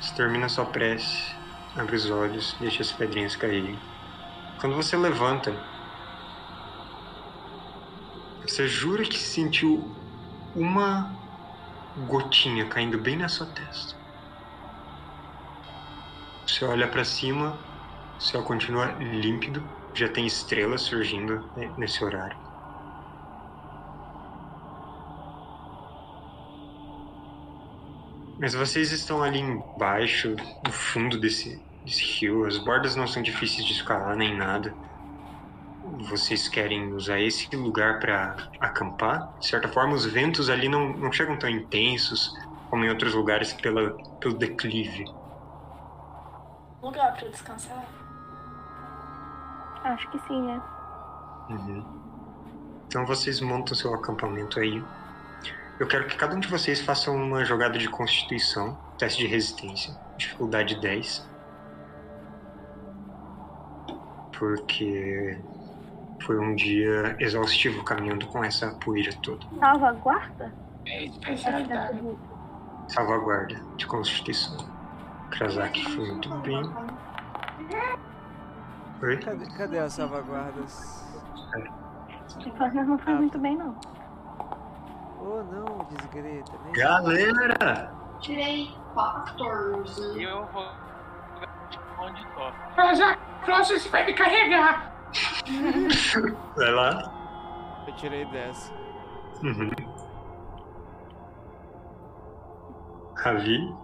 [0.00, 1.34] você termina sua prece,
[1.74, 3.76] abre os olhos, deixa as pedrinhas caírem.
[4.60, 5.50] Quando você levanta,
[8.46, 9.92] você jura que sentiu
[10.54, 11.18] uma
[12.06, 13.96] gotinha caindo bem na sua testa.
[16.46, 17.56] Você olha para cima,
[18.16, 22.41] o céu continua límpido, já tem estrelas surgindo né, nesse horário.
[28.42, 30.34] Mas vocês estão ali embaixo,
[30.66, 32.44] no fundo desse, desse rio.
[32.44, 34.74] As bordas não são difíceis de escalar nem nada.
[36.08, 39.32] Vocês querem usar esse lugar para acampar?
[39.38, 42.36] De certa forma, os ventos ali não, não chegam tão intensos
[42.68, 45.04] como em outros lugares pela, pelo declive.
[46.82, 47.86] Lugar pra descansar?
[49.84, 50.60] Acho que sim, né?
[51.48, 51.84] Uhum.
[52.88, 54.82] Então vocês montam seu acampamento aí.
[55.82, 59.92] Eu quero que cada um de vocês faça uma jogada de constituição, teste de resistência,
[60.16, 61.28] dificuldade 10.
[64.38, 65.36] Porque
[66.24, 69.44] foi um dia exaustivo caminhando com essa poeira toda.
[69.58, 70.54] Salvaguarda?
[70.86, 71.10] É,
[72.86, 74.64] Salvaguarda de constituição.
[75.32, 76.62] Krasak foi muito bem.
[79.02, 79.16] Oi?
[79.16, 81.04] Cadê, cadê as salvaguardas?
[82.56, 83.76] Mas não foi muito bem, não.
[85.24, 86.52] Oh não, desgreta.
[86.64, 86.72] Nem...
[86.72, 87.94] Galera!
[88.20, 90.18] Tirei 14.
[90.18, 90.66] E eu vou.
[92.00, 92.52] Onde só.
[92.76, 94.92] Mas a próxima você vai me carregar.
[96.56, 97.84] Vai lá.
[97.86, 98.74] Eu tirei 10.
[99.44, 99.70] Uhum.
[103.16, 103.74] Ravi.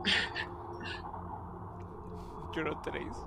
[2.52, 3.26] Tirou 3.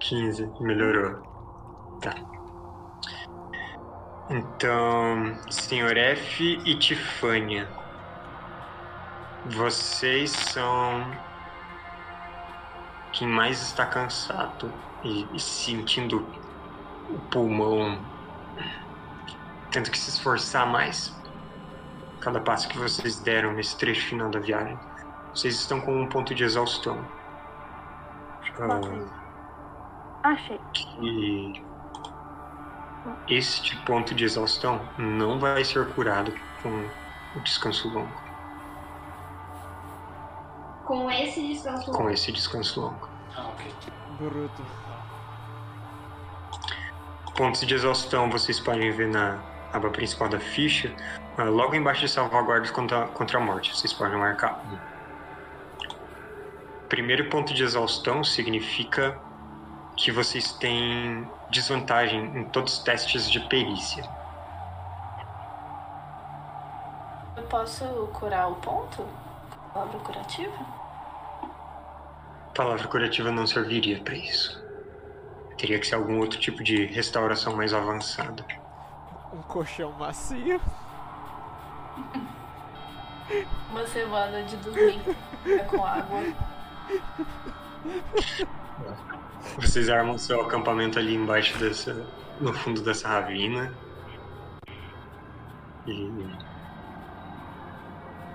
[0.00, 1.22] 15, melhorou.
[2.02, 2.41] Tá.
[4.30, 5.96] Então, Sr.
[5.96, 7.68] F e Tifânia.
[9.46, 11.04] Vocês são
[13.12, 16.26] quem mais está cansado e, e sentindo
[17.10, 18.00] o pulmão
[19.72, 21.12] tendo que se esforçar mais.
[22.20, 24.78] Cada passo que vocês deram nesse trecho final da viagem,
[25.34, 27.04] vocês estão com um ponto de exaustão.
[28.60, 28.80] Ah,
[30.22, 30.60] Achei.
[31.00, 31.64] e
[33.28, 36.32] este ponto de exaustão não vai ser curado
[36.62, 36.88] com
[37.36, 38.22] o descanso longo.
[40.84, 42.10] Com esse descanso Com longo.
[42.10, 43.08] esse descanso longo.
[43.36, 43.72] Ah, ok.
[44.18, 44.62] Bruto.
[47.36, 49.38] Pontos de exaustão vocês podem ver na
[49.72, 50.94] aba principal da ficha,
[51.38, 53.74] ah, logo embaixo de salvaguardas contra, contra a morte.
[53.74, 54.92] Vocês podem marcar um.
[56.88, 59.18] Primeiro ponto de exaustão significa
[60.02, 64.02] que vocês têm desvantagem em todos os testes de perícia.
[67.36, 69.06] Eu posso curar o ponto?
[69.72, 70.82] Palavra curativa?
[72.52, 74.60] palavra curativa não serviria para isso.
[75.56, 78.44] Teria que ser algum outro tipo de restauração mais avançada.
[79.32, 80.60] Um colchão macio.
[83.70, 86.22] Uma semana de dormir é com água.
[89.56, 92.06] Vocês armam seu acampamento ali embaixo dessa.
[92.40, 93.72] no fundo dessa ravina.
[95.86, 96.10] E.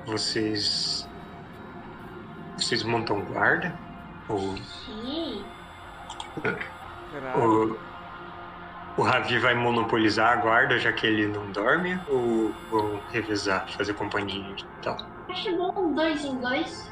[0.05, 1.07] Vocês.
[2.57, 3.73] Vocês montam guarda?
[4.29, 4.57] Ou.
[4.57, 5.43] Sim.
[6.41, 7.77] Caralho.
[8.97, 11.99] O, o Ravi vai monopolizar a guarda já que ele não dorme?
[12.09, 14.97] Ou vão revezar, fazer companhia e tal?
[15.29, 16.91] Acho bom dois em dois.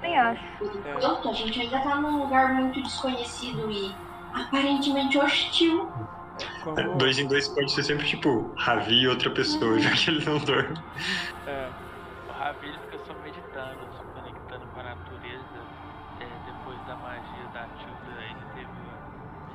[0.00, 0.42] Nem acho.
[0.58, 4.00] Por enquanto, a gente ainda tá num lugar muito desconhecido e
[4.32, 5.98] aparentemente hostil.
[6.60, 6.78] Como...
[6.78, 10.24] É, Dois em dois pode ser sempre tipo Ravi e outra pessoa, já que ele
[10.24, 10.78] não dorme.
[11.46, 11.74] É,
[12.26, 15.70] O Ravi fica só meditando, se conectando com a natureza.
[16.18, 19.00] É, depois da magia da Tilda, ele teve uma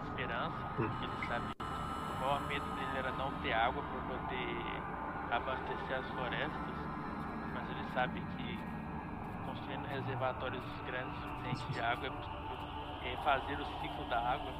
[0.05, 0.57] esperança.
[0.77, 0.89] Hum.
[1.01, 1.63] Ele sabe que
[2.07, 4.85] o maior medo dele era não ter água para poder
[5.29, 6.77] abastecer as florestas.
[7.51, 8.42] Mas ele sabe que
[9.93, 12.43] reservatórios grandes suficientes de água é possível
[13.03, 14.51] refazer o ciclo da água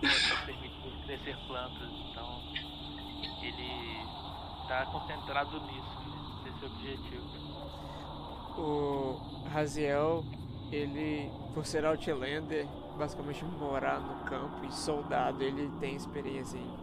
[0.00, 1.90] para permitir crescer plantas.
[2.10, 2.40] Então
[3.42, 4.02] ele
[4.62, 7.24] está concentrado nisso, nesse objetivo.
[8.56, 10.24] o Raziel,
[10.72, 16.76] ele, por ser Outlander, basicamente morar no campo e soldado, ele tem experiência em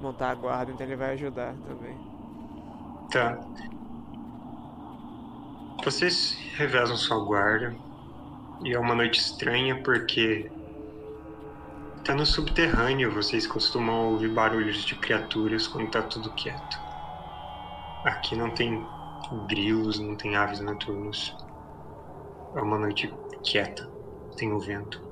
[0.00, 1.96] montar a guarda, então ele vai ajudar também.
[3.10, 3.38] Tá.
[5.84, 7.76] Vocês revezam sua guarda.
[8.64, 10.50] E é uma noite estranha porque.
[12.02, 16.78] Tá no subterrâneo, vocês costumam ouvir barulhos de criaturas quando tá tudo quieto.
[18.04, 18.86] Aqui não tem
[19.46, 21.34] grilos, não tem aves noturnas.
[22.54, 23.12] É uma noite
[23.42, 23.86] quieta,
[24.36, 25.02] tem o vento.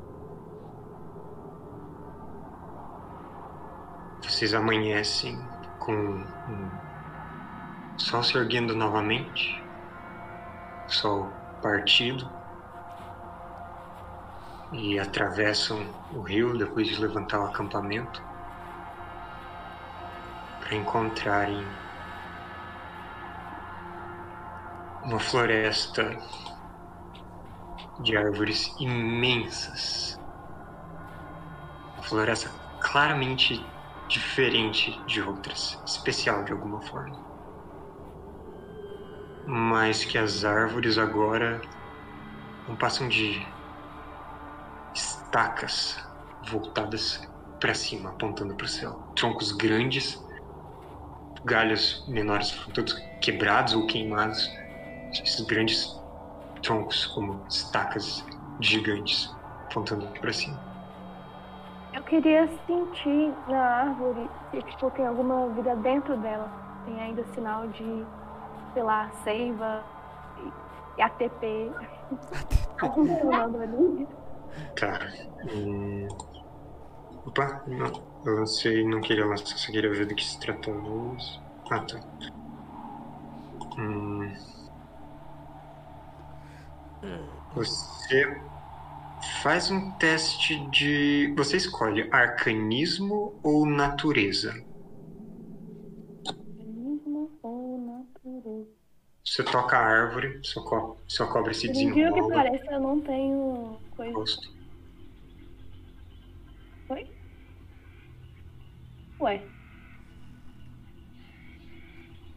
[4.22, 5.38] Vocês amanhecem
[5.78, 6.70] com um
[7.98, 9.61] sol se erguendo novamente,
[10.92, 11.30] sol
[11.60, 12.30] partido,
[14.72, 18.20] e atravessam o rio depois de levantar o acampamento
[20.60, 21.66] para encontrarem
[25.04, 26.16] uma floresta
[28.02, 30.16] de árvores imensas.
[31.96, 33.76] Uma floresta claramente
[34.08, 37.31] diferente de outras, especial de alguma forma.
[39.46, 41.60] Mas que as árvores agora
[42.68, 43.44] não passam de
[44.94, 45.98] estacas
[46.48, 47.28] voltadas
[47.60, 48.92] para cima, apontando para o céu.
[49.14, 50.22] Troncos grandes,
[51.44, 54.50] galhos menores todos quebrados ou queimados.
[55.12, 56.00] Esses grandes
[56.62, 58.24] troncos como estacas
[58.60, 59.34] gigantes
[59.66, 60.58] apontando para cima.
[61.92, 66.50] Eu queria sentir na árvore se tipo, tem alguma vida dentro dela.
[66.86, 68.04] Tem ainda sinal de,
[68.72, 69.84] sei lá, seiva
[70.96, 71.72] e, ATP.
[72.82, 74.08] Ali.
[74.78, 74.98] Tá.
[75.54, 76.08] Hum...
[77.26, 78.12] Opa, não.
[78.24, 80.78] Eu lancei, não queria lançar, só queria ver do que se tratava.
[81.70, 82.00] Ah, tá.
[83.78, 84.32] Hum...
[87.54, 88.40] Você
[89.42, 91.34] faz um teste de.
[91.36, 94.54] Você escolhe arcanismo ou natureza?
[96.26, 97.78] Organismo ou
[99.24, 100.96] Você toca a árvore, sua, co...
[101.06, 102.34] sua cobra se Por incrível que desenrola.
[102.44, 104.14] pareça, eu não tenho coisa.
[104.14, 104.52] Rosto.
[106.88, 107.10] Oi?
[109.20, 109.42] Ué.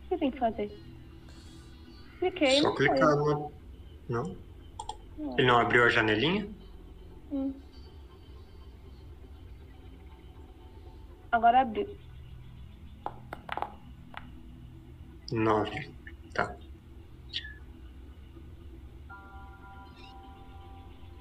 [0.05, 0.71] O que tem que fazer?
[2.19, 2.61] Cliquei.
[2.61, 3.51] Só clicar no.
[4.07, 4.37] Não?
[5.17, 5.37] Não.
[5.37, 6.47] Ele não abriu a janelinha?
[7.31, 7.53] Hum.
[11.31, 12.04] Agora abriu.
[15.35, 15.91] Nove.
[16.33, 16.55] Tá.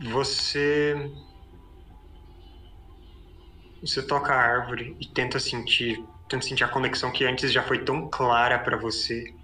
[0.01, 0.95] Você.
[3.81, 6.01] Você toca a árvore e tenta sentir.
[6.29, 9.35] Tenta sentir a conexão que antes já foi tão clara pra você.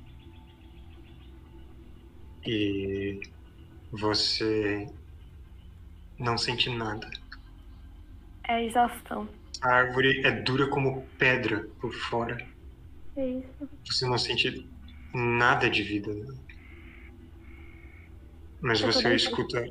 [2.46, 3.20] E
[3.90, 4.86] você
[6.16, 7.10] não sente nada.
[8.46, 9.28] É exaustão.
[9.60, 12.49] A árvore é dura como pedra por fora.
[13.20, 13.68] É isso.
[13.86, 14.50] Você não sente
[15.14, 16.10] nada de vida.
[16.12, 16.24] né?
[18.62, 19.62] Mas Eu você bem escuta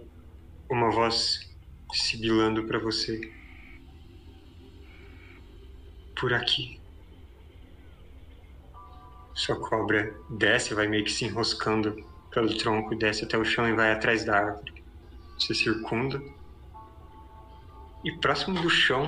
[0.69, 1.39] uma voz
[1.91, 3.19] sibilando para você.
[6.19, 6.79] Por aqui.
[9.35, 11.95] Sua cobra desce, vai meio que se enroscando
[12.31, 14.71] pelo tronco, desce até o chão e vai atrás da árvore.
[15.39, 16.21] Você circunda.
[18.05, 19.07] E próximo do chão,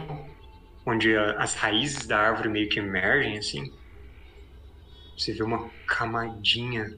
[0.88, 3.62] onde a- as raízes da árvore meio que emergem assim,
[5.18, 6.98] você vê uma camadinha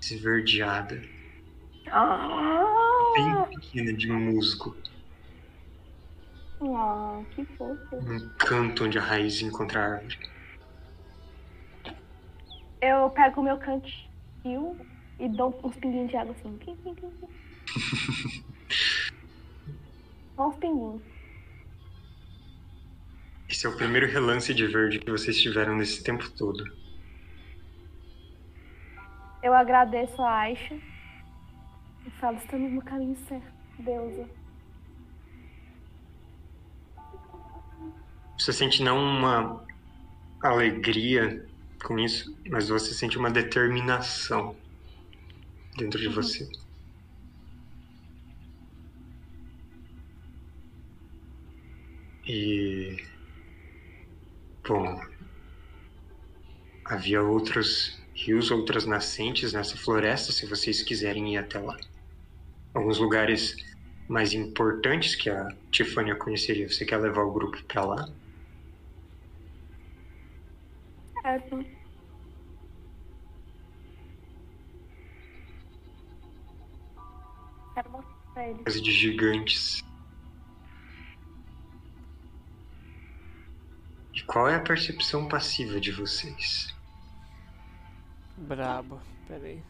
[0.00, 1.02] esverdeada,
[1.90, 4.76] Ah, bem pequena de musgo.
[6.60, 7.96] ah, que fofo.
[7.96, 10.18] Um canto onde a raiz encontra a árvore.
[12.80, 14.76] Eu pego o meu cantil
[15.20, 16.56] e dou uns pinguinhos de água assim.
[16.58, 17.28] Pim, pim, pim, pim.
[20.34, 21.02] Só uns pinguinhos.
[23.52, 26.64] Esse é o primeiro relance de verde que vocês tiveram nesse tempo todo.
[29.42, 30.80] Eu agradeço a Aisha
[32.06, 34.26] e falo, estamos no caminho certo, deusa.
[38.38, 39.62] Você sente não uma
[40.40, 41.46] alegria
[41.84, 44.56] com isso, mas você sente uma determinação
[45.76, 46.50] dentro de você.
[52.26, 53.11] E.
[54.66, 55.00] Bom.
[56.84, 61.76] Havia outros rios, outras nascentes nessa floresta, se vocês quiserem ir até lá.
[62.74, 63.56] Alguns lugares
[64.08, 66.68] mais importantes que a Tifânia conheceria.
[66.68, 68.08] Você quer levar o grupo pra lá?
[71.22, 71.64] Certo.
[77.74, 78.62] Quero mostrar pra ele.
[78.62, 79.82] Coisa de gigantes.
[84.32, 86.74] Qual é a percepção passiva de vocês?
[88.38, 88.98] Brabo.
[89.28, 89.62] Pera aí.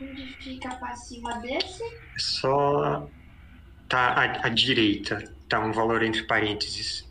[0.00, 1.84] Onde fica a passiva desse?
[1.84, 3.06] É só.
[3.86, 5.30] Tá à, à direita.
[5.46, 7.06] Tá um valor entre parênteses.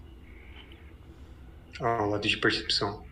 [1.79, 3.05] Ao lado de percepção.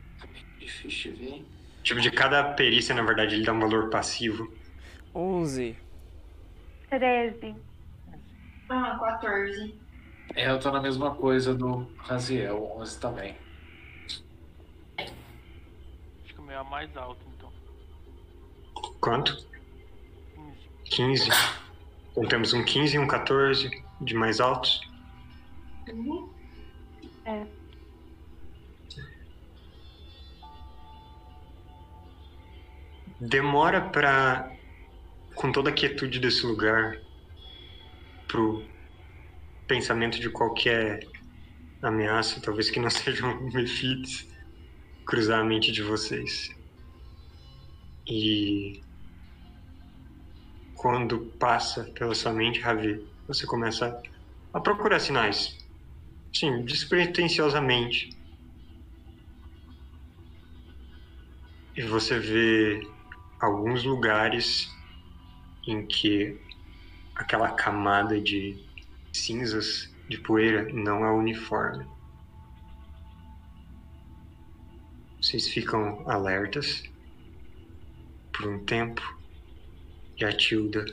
[0.59, 1.45] Difícil de ver.
[1.83, 4.51] Tipo, de cada perícia, na verdade, ele dá um valor passivo.
[5.13, 5.77] 11.
[6.89, 7.55] 13.
[8.67, 9.86] Ah, 14.
[10.35, 13.35] É, eu tô na mesma coisa do Raziel, 11 também.
[14.97, 15.13] Acho
[16.33, 17.51] que o meu é mais alto, então.
[18.99, 19.45] Quanto?
[20.85, 21.29] 15.
[21.29, 21.29] 15.
[22.11, 24.81] Então temos um 15 e um 14 de mais altos.
[25.89, 26.29] Uhum.
[27.25, 27.45] É.
[33.19, 34.51] demora pra
[35.35, 36.99] com toda a quietude desse lugar
[38.27, 38.63] pro
[39.67, 40.99] pensamento de qualquer
[41.81, 44.27] ameaça, talvez que não sejam mefites,
[45.05, 46.55] cruzar a mente de vocês.
[48.07, 48.81] E
[50.75, 54.01] quando passa pela sua mente, Ravi, você começa
[54.53, 55.57] a procurar sinais.
[56.33, 58.09] Sim, despretensiosamente.
[61.75, 62.87] E você vê
[63.39, 64.71] alguns lugares
[65.67, 66.39] em que
[67.15, 68.66] aquela camada de
[69.17, 71.85] cinzas, de poeira, não é uniforme.
[75.21, 76.83] Vocês ficam alertas
[78.31, 79.01] por um tempo
[80.17, 80.85] e a Tilda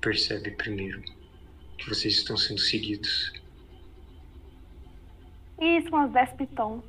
[0.00, 1.02] percebe primeiro
[1.78, 3.32] que vocês estão sendo seguidos.
[5.60, 6.84] Isso, umas 10 pitons.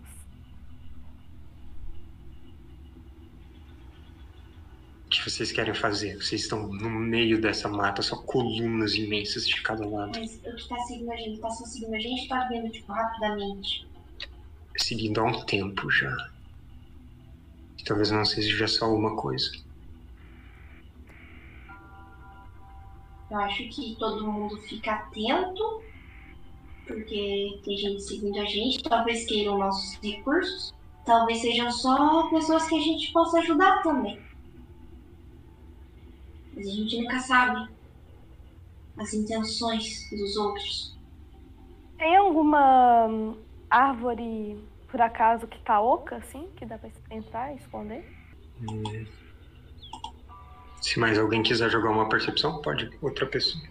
[5.06, 6.16] O que vocês querem fazer?
[6.18, 10.68] Vocês estão no meio dessa mata, só colunas imensas de cada lado, Mas o que
[10.68, 13.88] tá seguindo a gente, tá só seguindo a gente, tá vindo, tipo, rapidamente.
[14.78, 16.16] seguindo há um tempo já.
[17.86, 19.52] Talvez não seja só uma coisa.
[23.30, 25.82] Eu acho que todo mundo fica atento,
[26.86, 30.74] porque tem gente seguindo a gente, talvez queiram nossos recursos,
[31.06, 34.33] talvez sejam só pessoas que a gente possa ajudar também.
[36.56, 37.70] Mas a gente nunca sabe
[38.98, 40.96] as intenções dos outros.
[41.98, 43.36] Tem alguma
[43.70, 46.48] árvore, por acaso, que tá oca, assim?
[46.56, 48.06] Que dá pra entrar e esconder?
[48.62, 49.06] Hum.
[50.82, 52.92] Se mais alguém quiser jogar uma percepção, pode.
[53.02, 53.64] Outra pessoa.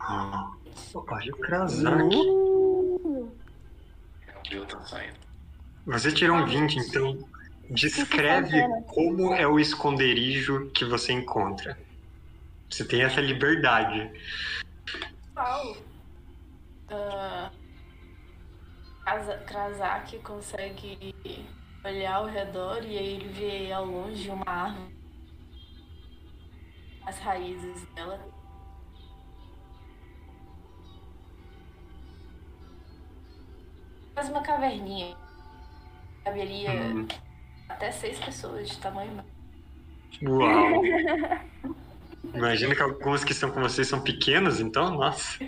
[0.00, 0.52] Ah,
[0.94, 1.34] olha
[2.04, 2.96] o.
[3.04, 3.32] Uh,
[4.48, 5.18] Gil tá saindo.
[5.86, 7.18] Você tirou um 20, então
[7.70, 11.78] descreve como é o esconderijo que você encontra.
[12.70, 14.10] Você tem essa liberdade.
[15.34, 15.76] Qual?
[16.90, 17.50] Ah,
[19.04, 21.14] Krasa- Krasak consegue
[21.84, 24.96] olhar ao redor e aí ele vê ao longe uma árvore.
[27.06, 28.20] As raízes dela.
[34.14, 35.16] Faz uma caverninha.
[36.24, 37.06] Caberia Uhum.
[37.76, 39.22] Até seis pessoas de tamanho.
[40.22, 40.82] Uau!
[42.34, 45.38] Imagina que algumas que estão com vocês são pequenas, então, nossa.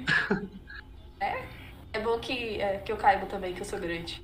[1.93, 4.23] É bom que, é, que eu caiba também, que eu sou grande.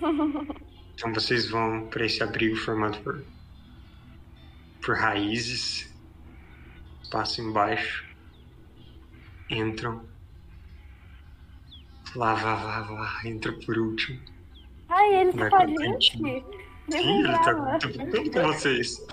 [0.92, 3.24] Então vocês vão para esse abrigo formado por,
[4.84, 5.90] por raízes,
[7.10, 8.06] passam embaixo,
[9.48, 10.04] entram,
[12.14, 14.20] lá, vá, vá, vá, entra por último.
[14.90, 16.44] Ai, ele Vai tá com a com a gente?
[16.90, 19.06] Sim, ele tá ficando com vocês.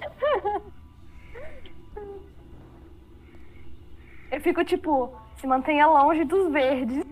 [4.31, 7.05] Eu fico tipo, se mantenha longe dos verdes.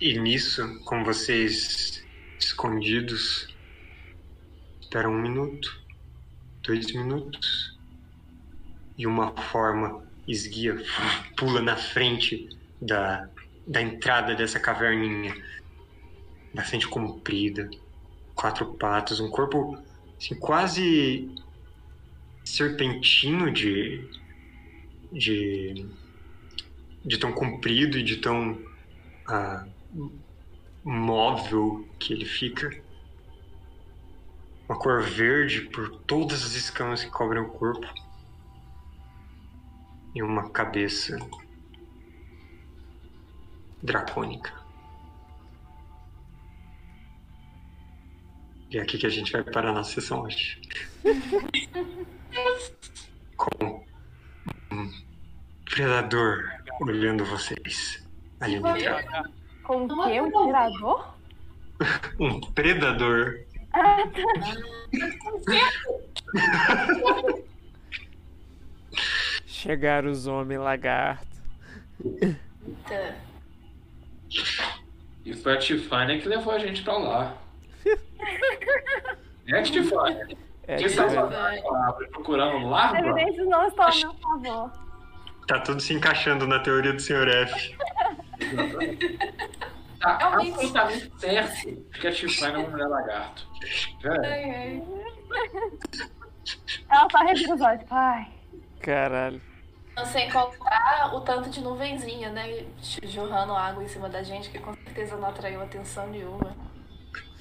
[0.00, 2.04] E nisso, com vocês
[2.38, 3.54] escondidos,
[4.80, 5.80] espera um minuto,
[6.62, 7.78] dois minutos,
[8.96, 10.76] e uma forma esguia
[11.36, 12.48] pula na frente
[12.80, 13.28] da,
[13.66, 15.34] da entrada dessa caverninha,
[16.52, 17.70] bastante comprida,
[18.44, 19.82] quatro patas, um corpo
[20.18, 21.34] assim, quase
[22.44, 24.06] serpentino de,
[25.10, 25.86] de,
[27.02, 28.60] de tão comprido e de tão
[29.26, 29.66] ah,
[30.84, 32.70] móvel que ele fica.
[34.68, 37.86] Uma cor verde por todas as escamas que cobrem o corpo.
[40.14, 41.16] E uma cabeça
[43.82, 44.63] dracônica.
[48.74, 50.60] E é aqui que a gente vai parar a nossa sessão hoje.
[53.36, 53.84] Com
[54.72, 54.90] um
[55.64, 56.50] predador
[56.80, 58.04] olhando vocês
[58.40, 58.62] ali no.
[59.62, 60.20] Com o quê?
[60.20, 61.14] Um tirador?
[62.18, 63.38] Um predador.
[63.72, 64.22] Ah, tá.
[69.46, 71.40] Chegaram os homens lagarto.
[72.04, 73.16] Eita.
[75.24, 77.38] E foi a Tiffany que levou a gente pra lá.
[79.46, 80.38] É, Tiffany?
[80.66, 82.98] É, Quem que- tá lá procurando As larva?
[82.98, 84.72] evidências não estão a meu favor.
[85.46, 87.28] Tá tudo se encaixando na teoria do Sr.
[87.28, 87.76] F.
[90.00, 90.52] Tá Realmente.
[90.54, 93.46] absolutamente certo que a Tiffany é uma mulher lagarto.
[94.22, 94.82] Ai.
[96.90, 97.80] Ela só revira os olhos.
[97.80, 98.26] tipo, Ai.
[98.80, 99.40] Caralho.
[99.96, 102.64] Não sem contar o tanto de nuvenzinha, né?
[103.04, 106.54] Jorrando água em cima da gente, que com certeza não atraiu atenção nenhuma.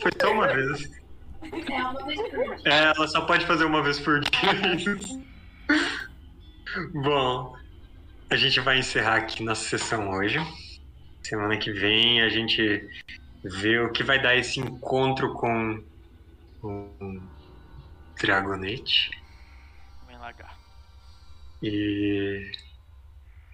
[0.01, 1.02] Foi só uma vez.
[1.51, 2.65] É uma vez por mês.
[2.65, 4.97] É, ela só pode fazer uma vez por dia.
[6.93, 7.55] Bom,
[8.29, 10.39] a gente vai encerrar aqui nossa sessão hoje.
[11.21, 12.87] Semana que vem a gente
[13.43, 15.83] vê o que vai dar esse encontro com
[16.63, 17.21] o
[18.19, 19.11] Dragonete.
[21.61, 22.51] E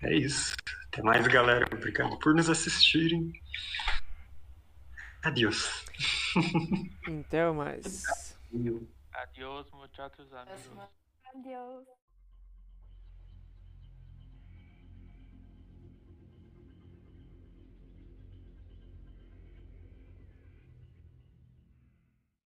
[0.04, 0.56] é isso.
[0.88, 1.68] Até mais, galera.
[1.72, 3.32] Obrigado por nos assistirem.
[5.24, 5.86] Adeus.
[7.08, 8.38] Então, mas.
[9.14, 10.90] Adiós, muchachos amigos.
[11.26, 11.99] Adeus.